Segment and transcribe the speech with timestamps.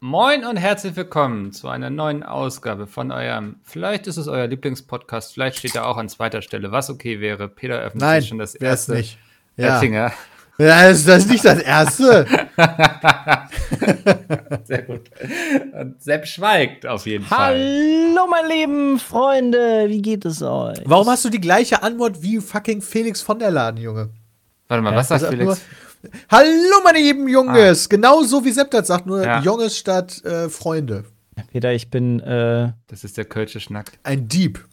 [0.00, 5.34] Moin und herzlich willkommen zu einer neuen Ausgabe von eurem, vielleicht ist es euer Lieblingspodcast,
[5.34, 7.48] vielleicht steht er auch an zweiter Stelle, was okay wäre.
[7.48, 9.18] Peter öffnet Nein, schon das erste nicht.
[9.56, 9.74] Ja.
[9.74, 10.12] Oettinger.
[10.56, 12.26] Ja, ist das nicht das erste?
[14.64, 15.10] Sehr gut.
[15.72, 17.58] Und Sepp schweigt auf jeden Fall.
[17.58, 20.78] Hallo, meine lieben Freunde, wie geht es euch?
[20.84, 24.10] Warum hast du die gleiche Antwort wie fucking Felix von der Laden, Junge?
[24.68, 25.44] Warte mal, was sagt Sag Felix?
[25.44, 25.56] nur,
[26.30, 27.88] Hallo, meine lieben Junges!
[27.88, 29.40] Genau so wie Sepp das sagt, nur Ja.
[29.42, 31.04] Junges statt äh, Freunde.
[31.52, 33.92] Peter, ich bin, äh, Das ist der Kölsche Schnack.
[34.02, 34.64] Ein Dieb.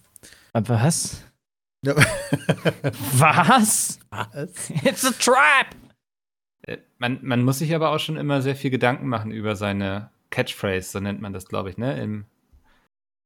[0.53, 1.21] was?
[1.83, 1.95] Ja.
[3.17, 3.99] Was?
[4.09, 4.69] Was?
[4.83, 5.75] It's a trap!
[6.67, 10.09] Äh, Man, man muss sich aber auch schon immer sehr viel Gedanken machen über seine
[10.31, 12.01] Catchphrase, so nennt man das, glaube ich, ne?
[12.01, 12.25] Im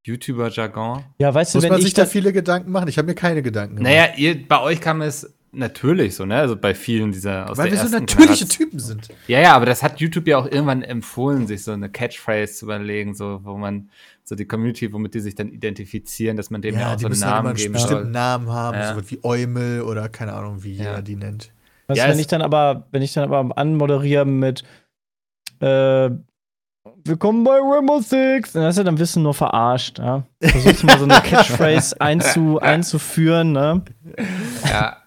[0.06, 1.06] YouTuber-Jargon.
[1.20, 2.88] Ja, weißt du, Muss wenn man ich sich da da, viele Gedanken machen?
[2.88, 3.92] Ich habe mir keine Gedanken gemacht.
[3.94, 6.36] Naja, ihr, bei euch kam es natürlich so, ne?
[6.38, 9.08] Also bei vielen dieser aus Weil der wir so natürliche Generation- Typen sind.
[9.28, 12.66] Ja, ja, aber das hat YouTube ja auch irgendwann empfohlen, sich so eine Catchphrase zu
[12.66, 13.90] überlegen, so wo man
[14.24, 17.02] so die Community, womit die sich dann identifizieren, dass man dem ja, Ja, auch die
[17.02, 18.12] so einen halt Namen einen geben bestimmten soll.
[18.12, 18.94] Namen haben, Ja.
[18.94, 20.84] so was wie Eumel oder keine Ahnung, wie Ja.
[20.84, 21.52] jeder die nennt.
[21.88, 24.64] weißt Ja, wenn ich dann aber, wenn ich dann aber anmoderiere mit,
[25.62, 26.10] äh,
[27.06, 28.54] Willkommen bei Rainbow Six.
[28.54, 30.00] Dann, weißt du, dann du nur verarscht.
[30.00, 30.24] Ja?
[30.42, 33.52] Versuchst mal so eine Catchphrase einzu, einzuführen.
[33.54, 33.84] Ne?
[34.68, 34.98] Ja.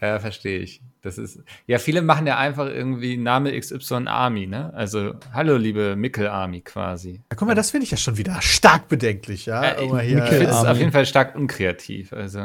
[0.00, 0.80] Ja, verstehe ich.
[1.04, 4.72] Das ist ja viele machen ja einfach irgendwie Name XY Army, ne?
[4.72, 7.14] Also hallo liebe Mickel Army quasi.
[7.28, 9.64] Ja, guck mal, das finde ich ja schon wieder stark bedenklich, ja.
[9.64, 12.12] Ja, ich ich finde es auf jeden Fall stark unkreativ.
[12.12, 12.44] Also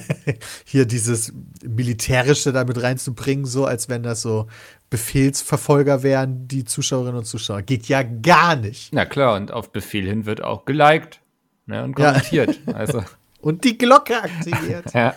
[0.64, 1.34] hier dieses
[1.66, 4.46] Militärische damit reinzubringen, so als wenn das so
[4.88, 7.60] Befehlsverfolger wären, die Zuschauerinnen und Zuschauer.
[7.60, 8.90] Geht ja gar nicht.
[8.94, 11.20] na klar und auf Befehl hin wird auch geliked
[11.66, 12.12] ne, und Ja.
[12.12, 12.58] kommentiert.
[12.74, 13.04] Also
[13.42, 14.94] Und die Glocke aktiviert.
[14.94, 15.14] Ja.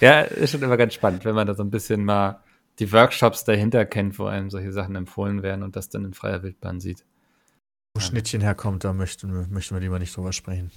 [0.00, 2.42] Ja, ist schon immer ganz spannend, wenn man da so ein bisschen mal
[2.78, 6.42] die Workshops dahinter kennt, wo einem solche Sachen empfohlen werden und das dann in freier
[6.42, 7.04] Wildbahn sieht.
[7.94, 10.70] Wo Schnittchen herkommt, da möchten wir, möchten wir lieber nicht drüber sprechen.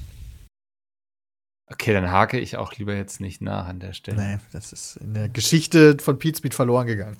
[1.68, 4.22] Okay, dann hake ich auch lieber jetzt nicht nach an der Stelle.
[4.22, 7.18] Nee, das ist in der Geschichte von Pete Speed verloren gegangen.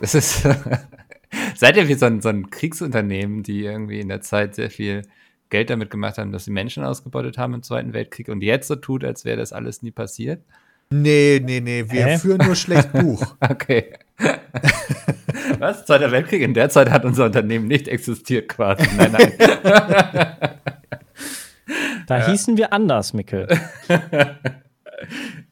[0.00, 0.42] Das ist.
[1.54, 5.02] Seid ihr wie so ein, so ein Kriegsunternehmen, die irgendwie in der Zeit sehr viel
[5.50, 8.76] Geld damit gemacht haben, dass sie Menschen ausgebeutet haben im Zweiten Weltkrieg und jetzt so
[8.76, 10.42] tut, als wäre das alles nie passiert?
[10.90, 12.18] Nee, nee, nee, wir Hä?
[12.18, 13.36] führen nur schlecht Buch.
[13.48, 13.92] Okay.
[15.58, 15.84] Was?
[15.86, 16.42] Zweiter Weltkrieg?
[16.42, 18.84] In der Zeit hat unser Unternehmen nicht existiert, quasi.
[18.96, 19.32] Nein, nein.
[22.06, 23.46] Da hießen wir anders, Mickel.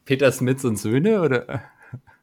[0.07, 1.63] Peter Smits und Söhne oder?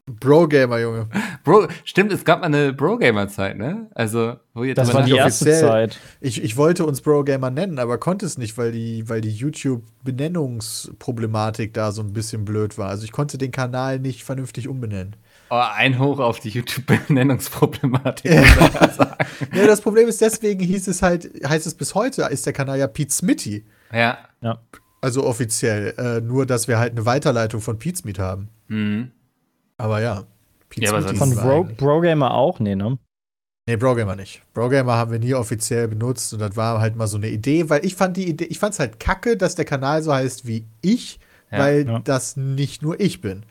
[0.06, 1.08] Bro-Gamer, Junge.
[1.46, 3.88] Bro, stimmt, es gab mal eine Bro-Gamer-Zeit, ne?
[3.96, 5.62] Also, wo ihr Das war die erste offiziell.
[5.70, 5.98] Zeit.
[6.20, 11.74] Ich, ich wollte uns Bro-Gamer nennen, aber konnte es nicht, weil die, weil die YouTube-Benennungsproblematik
[11.74, 12.90] da so ein bisschen blöd war.
[12.90, 15.16] Also ich konnte den Kanal nicht vernünftig umbenennen.
[15.50, 18.32] Oh, ein Hoch auf die YouTube-Benennungsproblematik.
[18.32, 19.16] muss man ja sagen.
[19.54, 22.80] Ja, das Problem ist, deswegen hieß es halt, heißt es bis heute, ist der Kanal
[22.80, 23.66] ja Pete Smitty.
[23.92, 24.18] ja.
[24.42, 24.60] Ja.
[25.02, 25.94] Also offiziell.
[25.98, 28.48] Äh, nur, dass wir halt eine Weiterleitung von Pete Smith haben.
[28.70, 29.12] Mhm.
[29.78, 30.24] Aber ja.
[30.70, 32.60] Pete Ja, aber Von war Bro, Brogamer auch?
[32.60, 32.98] Nee, ne?
[33.66, 34.42] Nee, Brogamer nicht.
[34.54, 37.86] Brogamer haben wir nie offiziell benutzt und das war halt mal so eine Idee, weil
[37.86, 40.66] ich fand die Idee, ich fand es halt kacke, dass der Kanal so heißt wie
[40.82, 41.20] ich,
[41.52, 42.00] Ja, weil ja.
[42.00, 43.44] das nicht nur ich bin.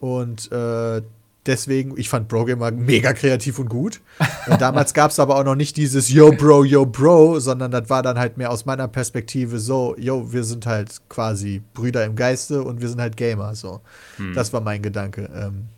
[0.00, 1.02] Und äh,
[1.46, 4.00] deswegen, ich fand Brogamer mega kreativ und gut.
[4.46, 7.88] Und damals gab es aber auch noch nicht dieses Yo Bro, Yo Bro, sondern das
[7.88, 12.14] war dann halt mehr aus meiner Perspektive so, yo, wir sind halt quasi Brüder im
[12.14, 13.54] Geiste und wir sind halt Gamer.
[13.54, 13.80] So.
[14.16, 14.34] Hm.
[14.34, 15.30] Das war mein Gedanke.
[15.34, 15.68] Ähm,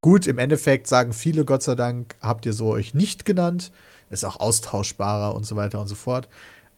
[0.00, 3.70] gut, im Endeffekt sagen viele, Gott sei Dank, habt ihr so euch nicht genannt.
[4.10, 6.28] Ist auch austauschbarer und so weiter und so fort.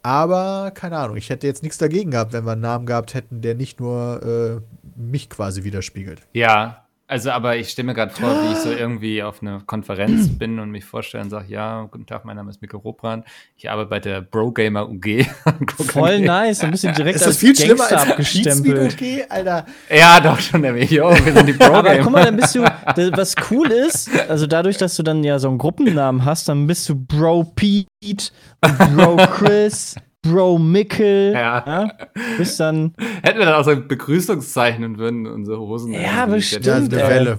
[0.03, 3.43] Aber keine Ahnung, ich hätte jetzt nichts dagegen gehabt, wenn wir einen Namen gehabt hätten,
[3.43, 6.23] der nicht nur äh, mich quasi widerspiegelt.
[6.33, 10.29] Ja, also aber ich stelle mir gerade vor, wie ich so irgendwie auf einer Konferenz
[10.39, 13.27] bin und mich vorstelle und sage, ja, guten Tag, mein Name ist Mikko Robrand,
[13.57, 15.27] ich arbeite bei der Bro Gamer UG.
[15.87, 18.95] Voll nice, dann bist du direkt Ist das als viel schlimmer Gangster als abgestempelt.
[18.95, 19.67] okay, Alter?
[19.91, 22.05] Ja, doch schon, der Jo, wir sind die Bro Aber Gamer.
[22.05, 25.49] guck mal, dann bist du, was cool ist, also dadurch, dass du dann ja so
[25.49, 28.31] einen Gruppennamen hast, dann bist du Bro Pete,
[28.61, 31.33] Bro Chris, Bro Mickel.
[31.33, 31.89] Ja.
[32.37, 35.93] Bist dann, Hätten wir dann auch so ein Begrüßungszeichen und würden unsere Hosen.
[35.93, 36.67] Ja, irgendwie- bestimmt.
[36.67, 37.09] Ja, Stimmt, eine.
[37.09, 37.39] Welle.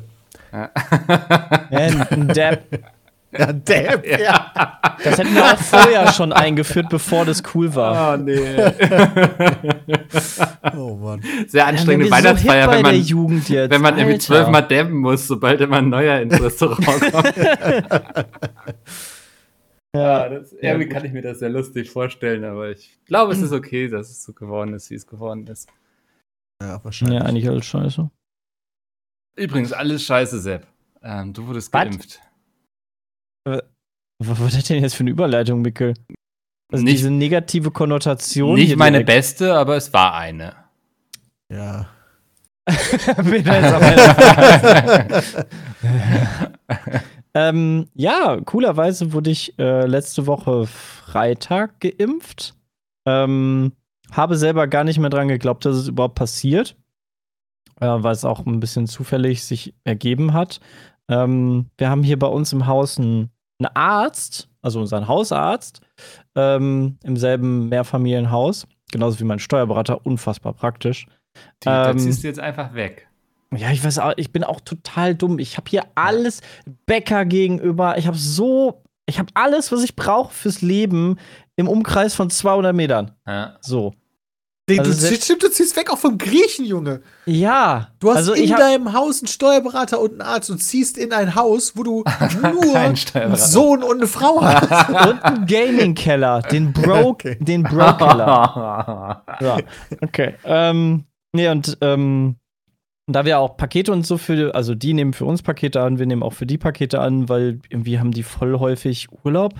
[1.71, 2.79] äh, ein Depp.
[3.37, 4.51] Ja, Depp, ja.
[5.03, 8.15] Das hätten wir auch vorher schon eingeführt, bevor das cool war.
[8.15, 8.37] Oh, nee.
[10.75, 11.21] Oh Mann.
[11.47, 13.71] Sehr anstrengende Weihnachtsfeier, bei wenn der man, Jugend jetzt.
[13.71, 17.33] wenn man irgendwie zwölfmal dabben muss, sobald immer ein neuer ins Restaurant kommt.
[19.95, 20.93] Ja, das, Ja, irgendwie gut.
[20.93, 24.23] kann ich mir das sehr lustig vorstellen, aber ich glaube, es ist okay, dass es
[24.23, 25.69] so geworden ist, wie es geworden ist.
[26.61, 27.19] Ja, wahrscheinlich.
[27.19, 28.09] ja, eigentlich alles scheiße.
[29.37, 30.65] Übrigens, alles scheiße, Sepp.
[31.01, 31.81] Ähm, du wurdest Was?
[31.83, 32.21] geimpft.
[33.45, 33.63] Was,
[34.19, 35.93] was ist das denn jetzt für eine Überleitung, Mickel?
[36.71, 38.55] Also Nicht- diese negative Konnotation.
[38.55, 39.07] Nicht meine direkt.
[39.07, 40.55] beste, aber es war eine.
[41.51, 41.89] Ja.
[47.33, 52.55] Ähm, ja, coolerweise wurde ich äh, letzte Woche Freitag geimpft.
[53.05, 53.71] Ähm,
[54.11, 56.75] habe selber gar nicht mehr dran geglaubt, dass es überhaupt passiert.
[57.79, 60.59] Äh, weil es auch ein bisschen zufällig sich ergeben hat.
[61.09, 65.81] Ähm, wir haben hier bei uns im Haus einen, einen Arzt, also unseren Hausarzt,
[66.35, 68.67] ähm, im selben Mehrfamilienhaus.
[68.91, 71.07] Genauso wie mein Steuerberater, unfassbar praktisch.
[71.63, 73.07] Die, da Ähm, ziehst du jetzt einfach weg.
[73.55, 75.37] Ja, ich weiß auch, ich bin auch total dumm.
[75.39, 76.41] Ich habe hier alles
[76.85, 77.97] Bäcker gegenüber.
[77.97, 81.17] Ich habe so, ich habe alles, was ich brauche fürs Leben
[81.57, 83.11] im Umkreis von 200 Metern.
[83.27, 83.57] Ja.
[83.61, 83.93] So.
[84.69, 87.01] Nee, Also du, stimmt, du ziehst weg auch vom Griechen, Junge.
[87.25, 87.89] Ja.
[87.99, 91.35] Du hast also in deinem Haus einen Steuerberater und einen Arzt und ziehst in ein
[91.35, 92.03] Haus, wo du
[92.41, 92.95] nur einen.
[93.35, 94.89] Sohn und eine Frau hast.
[95.09, 97.37] und einen Gaming-Keller, den Bro, Okay.
[97.41, 99.23] den Bro-Keller.
[99.41, 99.57] Ja,
[100.01, 100.35] okay.
[100.45, 101.03] Ähm,
[101.33, 102.37] nee, und ähm,
[103.13, 106.05] da wir auch Pakete und so für, also die nehmen für uns Pakete an, wir
[106.05, 109.53] nehmen auch für die Pakete an, weil irgendwie haben die voll häufig Urlaub.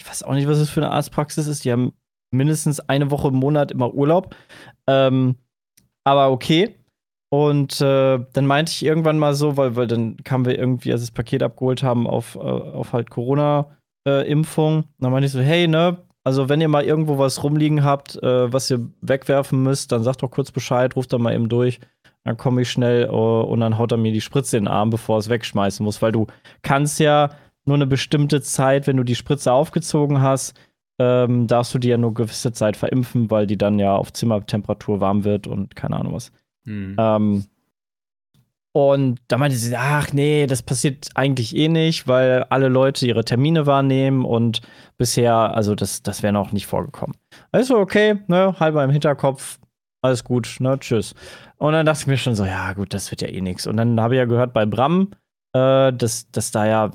[0.00, 1.64] Ich weiß auch nicht, was es für eine Arztpraxis ist.
[1.64, 1.92] Die haben
[2.30, 4.34] mindestens eine Woche im Monat immer Urlaub.
[4.86, 5.36] Ähm,
[6.04, 6.74] aber okay.
[7.30, 11.02] Und äh, dann meinte ich irgendwann mal so, weil, weil dann kamen wir irgendwie, als
[11.02, 14.84] wir das Paket abgeholt haben, auf, äh, auf halt Corona-Impfung.
[14.98, 18.52] dann meinte ich so, hey, ne, also wenn ihr mal irgendwo was rumliegen habt, äh,
[18.52, 21.80] was ihr wegwerfen müsst, dann sagt doch kurz Bescheid, ruft dann mal eben durch.
[22.24, 24.90] Dann komme ich schnell äh, und dann haut er mir die Spritze in den Arm,
[24.90, 26.26] bevor er es wegschmeißen muss, weil du
[26.62, 27.30] kannst ja
[27.64, 30.58] nur eine bestimmte Zeit, wenn du die Spritze aufgezogen hast,
[30.98, 35.00] ähm, darfst du die ja nur gewisse Zeit verimpfen, weil die dann ja auf Zimmertemperatur
[35.00, 36.32] warm wird und keine Ahnung was.
[36.64, 36.96] Hm.
[36.98, 37.44] Ähm,
[38.72, 43.24] und da meinte sie, ach nee, das passiert eigentlich eh nicht, weil alle Leute ihre
[43.24, 44.60] Termine wahrnehmen und
[44.96, 47.16] bisher, also das, das wäre noch nicht vorgekommen.
[47.50, 49.58] Also okay, ne, halber im Hinterkopf,
[50.02, 51.14] alles gut, ne, tschüss.
[51.56, 53.66] Und dann dachte ich mir schon so, ja gut, das wird ja eh nichts.
[53.66, 55.10] Und dann habe ich ja gehört bei Bram,
[55.54, 56.90] äh, dass, dass da ja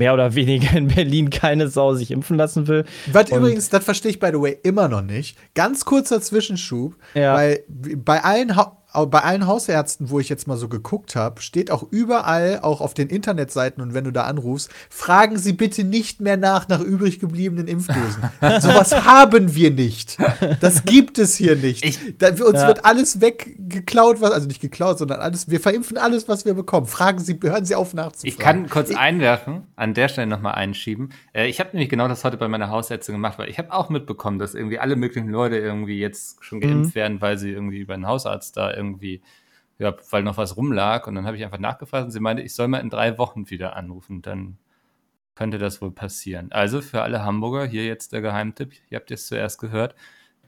[0.00, 2.84] mehr oder weniger in Berlin keine Sau sich impfen lassen will.
[3.12, 5.36] Was Und- übrigens, das verstehe ich by the way immer noch nicht.
[5.54, 7.34] Ganz kurzer Zwischenschub, Ja.
[7.34, 11.70] weil bei allen, ha bei allen Hausärzten, wo ich jetzt mal so geguckt habe, steht
[11.70, 16.20] auch überall, auch auf den Internetseiten und wenn du da anrufst, fragen Sie bitte nicht
[16.20, 18.22] mehr nach nach übrig gebliebenen Impfdosen.
[18.60, 20.16] Sowas haben wir nicht.
[20.60, 21.84] Das gibt es hier nicht.
[21.84, 22.66] Ich- da, uns Ja.
[22.66, 26.86] wird alles weggeklaut, was, also nicht geklaut, sondern alles, wir verimpfen alles, was wir bekommen.
[26.86, 28.28] Fragen Sie, hören Sie auf nachzufragen.
[28.28, 31.10] Ich kann kurz einwerfen, an der Stelle nochmal einschieben.
[31.34, 33.90] Äh, ich habe nämlich genau das heute bei meiner Hausärztin gemacht, weil ich habe auch
[33.90, 37.94] mitbekommen, dass irgendwie alle möglichen Leute irgendwie jetzt schon geimpft werden, weil sie irgendwie über
[37.94, 39.20] einen Hausarzt da irgendwie,
[39.78, 41.06] ja, weil noch was rumlag.
[41.06, 43.50] Und dann habe ich einfach nachgefragt und sie meinte, ich soll mal in drei Wochen
[43.50, 44.22] wieder anrufen.
[44.22, 44.58] Dann
[45.34, 46.50] könnte das wohl passieren.
[46.50, 49.94] Also für alle Hamburger, hier jetzt der Geheimtipp, ihr habt es zuerst gehört,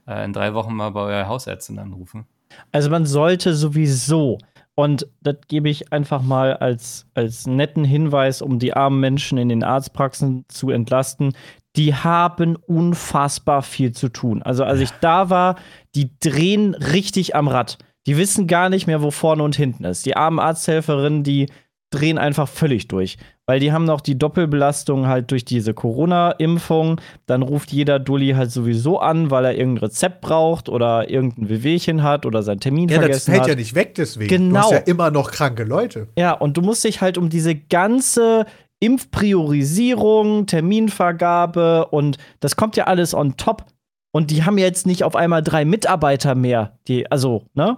[0.07, 2.25] äh, in drei Wochen mal bei eurer Hausärztin anrufen.
[2.71, 4.37] Also man sollte sowieso,
[4.75, 9.47] und das gebe ich einfach mal als, als netten Hinweis, um die armen Menschen in
[9.47, 11.33] den Arztpraxen zu entlasten,
[11.75, 14.41] die haben unfassbar viel zu tun.
[14.43, 15.55] Also als ich da war,
[15.95, 17.77] die drehen richtig am Rad.
[18.07, 20.05] Die wissen gar nicht mehr, wo vorne und hinten ist.
[20.05, 21.47] Die armen Arzthelferinnen, die
[21.91, 23.17] drehen einfach völlig durch.
[23.45, 27.01] Weil die haben noch die Doppelbelastung halt durch diese Corona-Impfung.
[27.25, 32.01] Dann ruft jeder Dulli halt sowieso an, weil er irgendein Rezept braucht oder irgendein Wehwehchen
[32.01, 33.49] hat oder seinen Termin Ja, das vergessen fällt hat.
[33.49, 34.29] ja nicht weg deswegen.
[34.29, 34.53] Genau.
[34.53, 36.07] Du hast ja immer noch kranke Leute.
[36.17, 38.45] Ja, und du musst dich halt um diese ganze
[38.79, 43.65] Impfpriorisierung, Terminvergabe und das kommt ja alles on top.
[44.13, 46.77] Und die haben jetzt nicht auf einmal drei Mitarbeiter mehr.
[46.87, 47.77] Die, also, ne?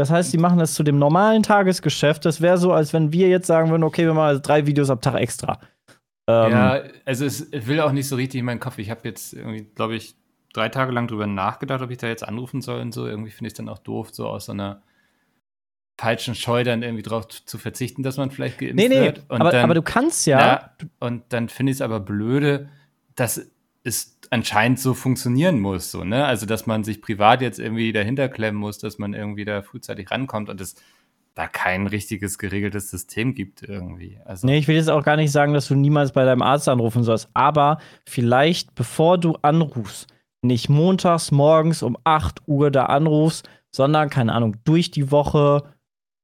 [0.00, 2.24] Das heißt, die machen das zu dem normalen Tagesgeschäft.
[2.24, 5.02] Das wäre so, als wenn wir jetzt sagen würden, okay, wir machen drei Videos am
[5.02, 5.60] Tag extra.
[6.26, 8.78] Ähm, ja, also es will auch nicht so richtig in meinen Kopf.
[8.78, 10.16] Ich habe jetzt irgendwie, glaube ich,
[10.54, 13.06] drei Tage lang drüber nachgedacht, ob ich da jetzt anrufen soll und so.
[13.06, 14.80] Irgendwie finde ich es dann auch doof, so aus so einer
[16.00, 19.24] falschen Scheu dann irgendwie drauf zu verzichten, dass man vielleicht geimpft Nee, nee, wird.
[19.28, 20.40] Und aber, dann, aber du kannst ja.
[20.40, 22.70] Ja, und dann finde ich es aber blöde,
[23.16, 23.50] dass
[23.84, 26.24] es anscheinend so funktionieren muss, so, ne?
[26.24, 30.10] Also, dass man sich privat jetzt irgendwie dahinter klemmen muss, dass man irgendwie da frühzeitig
[30.10, 30.76] rankommt und das
[31.34, 34.18] da kein richtiges geregeltes System gibt irgendwie.
[34.24, 36.68] Also, Nee, ich will jetzt auch gar nicht sagen, dass du niemals bei deinem Arzt
[36.68, 40.08] anrufen sollst, aber vielleicht, bevor du anrufst,
[40.42, 45.62] nicht montags morgens um 8 Uhr da anrufst, sondern, keine Ahnung, durch die Woche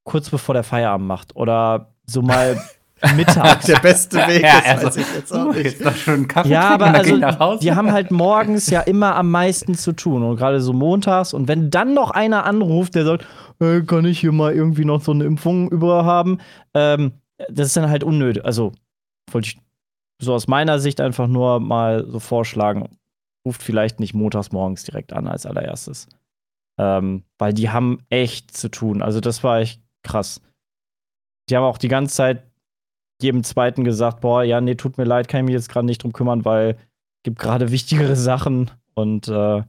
[0.04, 2.60] kurz bevor der Feierabend macht oder so mal
[3.14, 3.66] mittags.
[3.66, 5.80] Der beste Weg, Ja, das also, weiß ich jetzt auch uh, nicht.
[5.80, 7.60] jetzt schon einen Kaffee Ja, aber also, nach Hause.
[7.60, 11.34] die haben halt morgens ja immer am meisten zu tun und gerade so montags.
[11.34, 13.26] Und wenn dann noch einer anruft, der sagt,
[13.60, 16.38] äh, kann ich hier mal irgendwie noch so eine Impfung über haben,
[16.74, 17.12] ähm,
[17.50, 18.44] das ist dann halt unnötig.
[18.44, 18.72] Also
[19.30, 19.58] wollte ich
[20.20, 22.88] so aus meiner Sicht einfach nur mal so vorschlagen,
[23.44, 26.08] ruft vielleicht nicht montags morgens direkt an als allererstes.
[26.78, 29.02] Ähm, weil die haben echt zu tun.
[29.02, 30.40] Also das war echt krass.
[31.48, 32.42] Die haben auch die ganze Zeit
[33.20, 36.02] jedem Zweiten gesagt, boah, ja, nee, tut mir leid, kann ich mich jetzt gerade nicht
[36.02, 36.76] drum kümmern, weil
[37.22, 39.62] gibt gerade wichtigere Sachen und äh,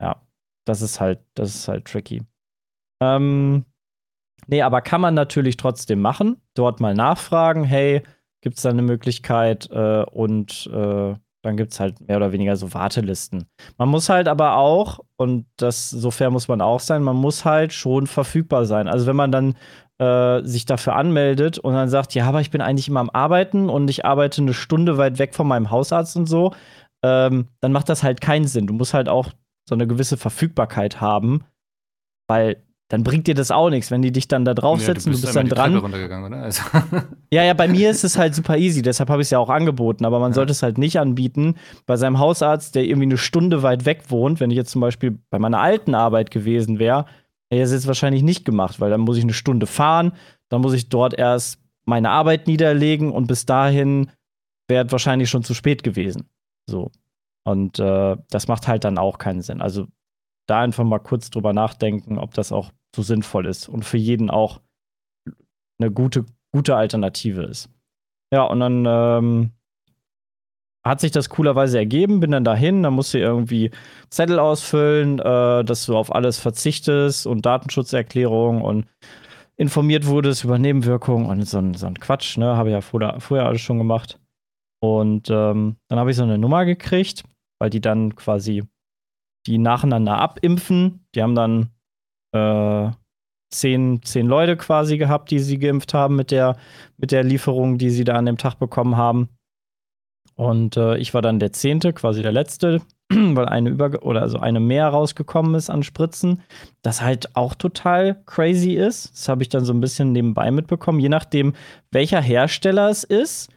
[0.00, 0.22] ja,
[0.64, 2.22] das ist halt, das ist halt tricky.
[3.02, 3.64] Ähm,
[4.46, 6.40] nee, aber kann man natürlich trotzdem machen.
[6.54, 8.02] Dort mal nachfragen, hey,
[8.42, 12.56] gibt es da eine Möglichkeit äh, und äh, dann gibt es halt mehr oder weniger
[12.56, 13.46] so Wartelisten.
[13.78, 17.44] Man muss halt aber auch, und das, so fair muss man auch sein, man muss
[17.44, 18.88] halt schon verfügbar sein.
[18.88, 19.54] Also wenn man dann
[19.98, 23.68] äh, sich dafür anmeldet und dann sagt, ja, aber ich bin eigentlich immer am Arbeiten
[23.68, 26.54] und ich arbeite eine Stunde weit weg von meinem Hausarzt und so,
[27.04, 28.66] ähm, dann macht das halt keinen Sinn.
[28.66, 29.28] Du musst halt auch
[29.68, 31.44] so eine gewisse Verfügbarkeit haben,
[32.26, 35.34] weil dann bringt dir das auch nichts, wenn die dich dann da draufsetzen, du bist,
[35.34, 36.34] dann einmal die dran.
[36.34, 36.62] Also,
[37.32, 39.48] Ja, ja, bei mir ist es halt super easy, deshalb habe ich es ja auch
[39.48, 40.34] angeboten, aber man Ja.
[40.34, 41.54] sollte es halt nicht anbieten
[41.86, 44.40] bei seinem Hausarzt, der irgendwie eine Stunde weit weg wohnt.
[44.40, 47.06] Wenn ich jetzt zum Beispiel bei meiner alten Arbeit gewesen wäre,
[47.48, 50.12] hätte ich das jetzt wahrscheinlich nicht gemacht, weil dann muss ich eine Stunde fahren,
[50.48, 54.10] dann muss ich dort erst meine Arbeit niederlegen und bis dahin
[54.68, 56.28] wäre es wahrscheinlich schon zu spät gewesen.
[56.66, 56.90] So.
[57.44, 59.60] Und äh, das macht halt dann auch keinen Sinn.
[59.62, 59.86] Also
[60.46, 64.30] da einfach mal kurz drüber nachdenken, ob das auch so sinnvoll ist und für jeden
[64.30, 64.60] auch
[65.80, 67.70] eine gute, gute Alternative ist.
[68.32, 69.50] Ja, und dann ähm,
[70.84, 73.70] hat sich das coolerweise ergeben, bin dann dahin, dann musst du irgendwie
[74.08, 78.86] Zettel ausfüllen, äh, dass du auf alles verzichtest und Datenschutzerklärung und
[79.56, 82.56] informiert wurdest über Nebenwirkungen und so ein, so ein Quatsch, ne?
[82.56, 84.18] Habe ich ja vorher, vorher alles schon gemacht.
[84.82, 87.24] Und ähm, dann habe ich so eine Nummer gekriegt,
[87.60, 88.64] weil die dann quasi
[89.46, 91.04] die nacheinander abimpfen.
[91.14, 91.68] Die haben dann
[92.32, 92.90] äh,
[93.52, 96.56] zehn, zehn Leute quasi gehabt, die sie geimpft haben mit der,
[96.96, 99.28] mit der Lieferung, die sie da an dem Tag bekommen haben.
[100.36, 102.80] Und äh, ich war dann der Zehnte, quasi der Letzte,
[103.12, 106.42] weil eine über oder also eine mehr rausgekommen ist an Spritzen.
[106.82, 109.12] Das halt auch total crazy ist.
[109.12, 111.00] Das habe ich dann so ein bisschen nebenbei mitbekommen.
[111.00, 111.54] Je nachdem,
[111.90, 113.50] welcher Hersteller es ist,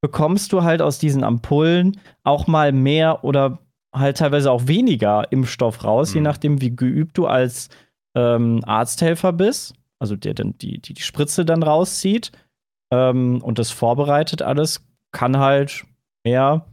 [0.00, 3.58] bekommst du halt aus diesen Ampullen auch mal mehr oder
[3.92, 6.24] halt teilweise auch weniger Impfstoff raus, je Mhm.
[6.24, 7.68] nachdem, wie geübt du als
[8.18, 12.32] ähm, Arzthelfer bist, also der dann die, die, die Spritze dann rauszieht
[12.92, 15.84] ähm, und das vorbereitet alles, kann halt
[16.24, 16.66] mehr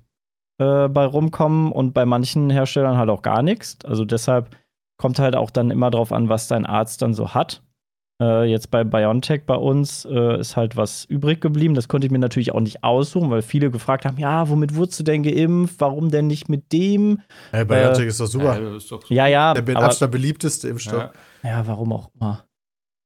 [0.58, 3.78] äh, bei rumkommen und bei manchen Herstellern halt auch gar nichts.
[3.86, 4.56] Also deshalb
[4.98, 7.62] kommt halt auch dann immer drauf an, was dein Arzt dann so hat.
[8.22, 11.75] Äh, jetzt bei BioNTech bei uns äh, ist halt was übrig geblieben.
[11.75, 15.02] Das konnte ich mir natürlich auch nicht aussuchen, weil viele gefragt haben: Ja, womit wurdest
[15.02, 15.75] du denn geimpft?
[15.80, 17.20] Warum denn nicht mit dem?
[17.52, 18.58] Hey, BioNTech ist doch super.
[18.58, 21.02] Ja, das ist doch Ja, ja, Der aber, beliebteste Impfstoff.
[21.02, 21.12] Ja.
[21.46, 22.46] Ja, warum auch immer.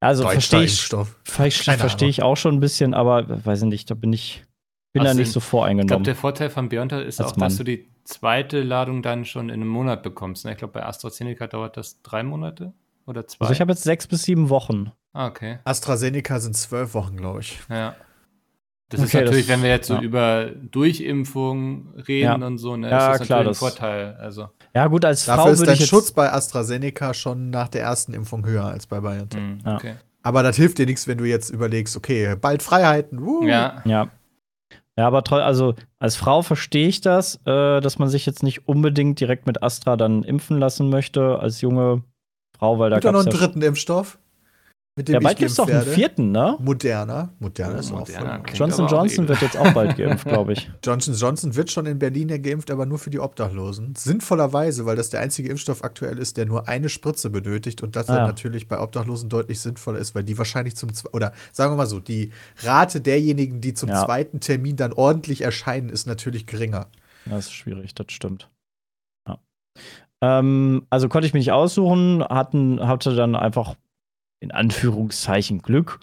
[0.01, 0.89] Also verstehe ich,
[1.25, 4.45] versteh ich auch schon ein bisschen, aber weiß ich nicht, da bin ich
[4.93, 6.03] bin da Außerdem, nicht so Ich glaube, voreingenommen.
[6.03, 7.57] der Vorteil von BioNTech ist Als auch, dass Mann.
[7.57, 10.45] du die zweite Ladung dann schon in einem Monat bekommst.
[10.45, 10.53] Ne?
[10.53, 12.73] Ich glaube, bei AstraZeneca dauert das drei Monate
[13.05, 13.41] oder zwei.
[13.45, 14.91] Also ich habe jetzt sechs bis sieben Wochen.
[15.13, 15.59] ah, okay.
[15.63, 17.59] AstraZeneca sind zwölf Wochen, glaube ich.
[17.69, 17.95] Ja.
[18.89, 20.01] Das ist Okay, natürlich, das- wenn wir jetzt so ja.
[20.01, 20.45] über
[21.03, 22.47] Durchimpfung reden Ja.
[22.47, 24.17] und so, ne, Ja, ist das klar, natürlich ein das- Vorteil.
[24.19, 25.75] Also, Ja, gut, als Dafür Frau ist dein.
[25.77, 29.39] Schutz bei AstraZeneca schon nach der ersten Impfung höher als bei BioNTech.
[29.41, 29.75] hm, Ja.
[29.75, 29.95] okay.
[30.21, 33.25] Aber das hilft dir nichts, wenn du jetzt überlegst, okay, bald Freiheiten.
[33.25, 33.47] wuh.
[33.47, 34.09] Ja, Ja.
[34.97, 38.67] Ja, aber toll, also als Frau verstehe ich das, äh, dass man sich jetzt nicht
[38.67, 42.03] unbedingt direkt mit Astra dann impfen lassen möchte, als junge
[42.57, 43.39] Frau, weil da Gibt gab noch es einen ja.
[43.47, 44.19] dritten Impfstoff,
[44.99, 46.57] mit dem Ja, bald gibt es doch einen vierten, ne?
[46.59, 47.31] Moderna.
[47.39, 48.05] Moderna ist auch.
[48.53, 49.29] Johnson aber auch Johnson edel.
[49.29, 50.69] wird jetzt auch bald geimpft, glaube ich.
[50.83, 53.95] Johnson Johnson wird schon in Berlin ja geimpft, aber nur für die Obdachlosen.
[53.95, 58.09] Sinnvollerweise, weil das der einzige Impfstoff aktuell ist, der nur eine Spritze benötigt und das
[58.09, 58.27] Ah, dann ja.
[58.27, 61.85] natürlich bei Obdachlosen deutlich sinnvoller ist, weil die wahrscheinlich zum zwe- oder sagen wir mal
[61.87, 62.31] so, die
[62.63, 64.03] Rate derjenigen, die zum Ja.
[64.03, 66.87] zweiten Termin dann ordentlich erscheinen, ist natürlich geringer.
[67.25, 68.49] Das ist schwierig, das stimmt.
[69.27, 69.37] Ja.
[70.21, 73.75] Ähm, also konnte ich mich nicht aussuchen, hatten, hatte dann einfach
[74.41, 75.99] in Anführungszeichen Glück,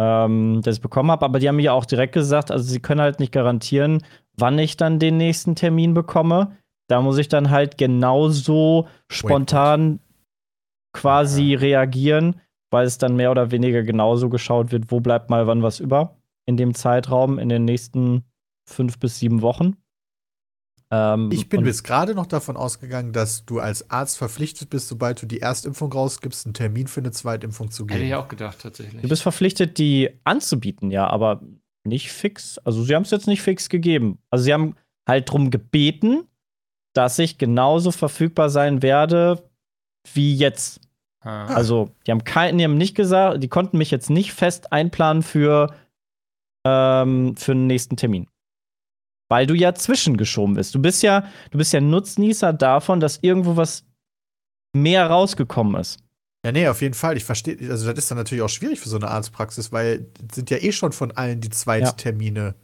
[0.00, 1.24] ähm, dass ich bekommen habe.
[1.24, 4.02] Aber die haben mir auch direkt gesagt, also sie können halt nicht garantieren,
[4.36, 6.56] wann ich dann den nächsten Termin bekomme.
[6.88, 10.00] Da muss ich dann halt genauso spontan
[10.92, 15.62] quasi reagieren, weil es dann mehr oder weniger genauso geschaut wird, wo bleibt mal wann
[15.62, 18.24] was über in dem Zeitraum, in den nächsten
[18.68, 19.76] fünf bis sieben Wochen.
[20.92, 25.22] Ähm, ich bin bis gerade noch davon ausgegangen, dass du als Arzt verpflichtet bist, sobald
[25.22, 27.98] du die Erstimpfung rausgibst, einen Termin für eine Zweitimpfung zu geben.
[27.98, 29.02] Hätte ich auch gedacht, tatsächlich.
[29.02, 31.42] Du bist verpflichtet, die anzubieten, ja, aber
[31.84, 32.58] nicht fix.
[32.58, 34.18] Also sie haben es jetzt nicht fix gegeben.
[34.30, 34.74] Also sie haben
[35.08, 36.24] halt darum gebeten,
[36.92, 39.48] dass ich genauso verfügbar sein werde
[40.12, 40.80] wie jetzt.
[41.20, 41.46] Ah.
[41.46, 45.22] Also, die haben keinen, die haben nicht gesagt, die konnten mich jetzt nicht fest einplanen
[45.22, 45.74] für,
[46.66, 48.26] ähm, für den nächsten Termin.
[49.30, 50.74] Weil du ja zwischengeschoben bist.
[50.74, 53.84] Du bist ja, du bist ja Nutznießer davon, dass irgendwo was
[54.74, 56.00] mehr rausgekommen ist.
[56.44, 57.16] Ja, nee, auf jeden Fall.
[57.16, 60.50] Ich verstehe, also das ist dann natürlich auch schwierig für so eine Arztpraxis, weil sind
[60.50, 62.54] ja eh schon von allen die Zweittermine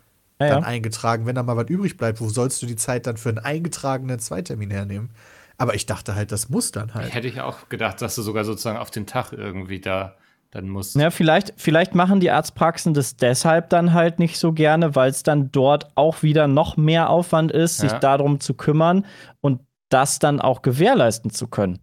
[0.41, 0.49] ja.
[0.49, 0.69] dann ja.
[0.69, 1.25] eingetragen.
[1.27, 4.19] Wenn da mal was übrig bleibt, wo sollst du die Zeit dann für einen eingetragenen
[4.19, 5.11] Zweittermin hernehmen?
[5.59, 7.15] Aber ich dachte halt, das muss dann halt.
[7.15, 10.17] Hätte ich auch gedacht, dass du sogar sozusagen auf den Tag irgendwie da
[10.51, 10.97] dann musst.
[10.97, 15.23] Ja, vielleicht, vielleicht machen die Arztpraxen das deshalb dann halt nicht so gerne, weil es
[15.23, 17.89] dann dort auch wieder noch mehr Aufwand ist, ja.
[17.89, 19.07] sich darum zu kümmern
[19.41, 21.79] und das dann auch gewährleisten zu können.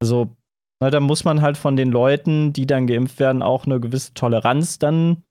[0.00, 0.36] Also,
[0.80, 4.14] na, da muss man halt von den Leuten, die dann geimpft werden, auch eine gewisse
[4.14, 5.22] Toleranz dann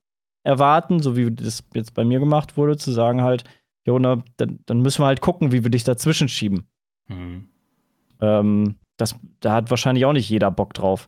[0.44, 3.44] erwarten, so wie das jetzt bei mir gemacht wurde, zu sagen halt,
[3.86, 6.68] Jona, dann, dann müssen wir halt gucken, wie wir dich dazwischen schieben.
[7.08, 7.50] Mhm.
[8.22, 11.08] Ähm, das, da hat wahrscheinlich auch nicht jeder Bock drauf,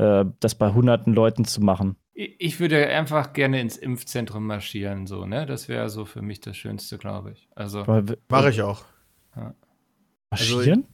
[0.00, 1.96] äh, das bei hunderten Leuten zu machen.
[2.14, 5.46] Ich würde einfach gerne ins Impfzentrum marschieren, so, ne?
[5.46, 7.48] Das wäre so für mich das Schönste, glaube ich.
[7.54, 7.84] Also.
[8.28, 8.82] Mache ich auch.
[9.36, 9.54] Ja.
[10.30, 10.80] Marschieren?
[10.80, 10.88] Also,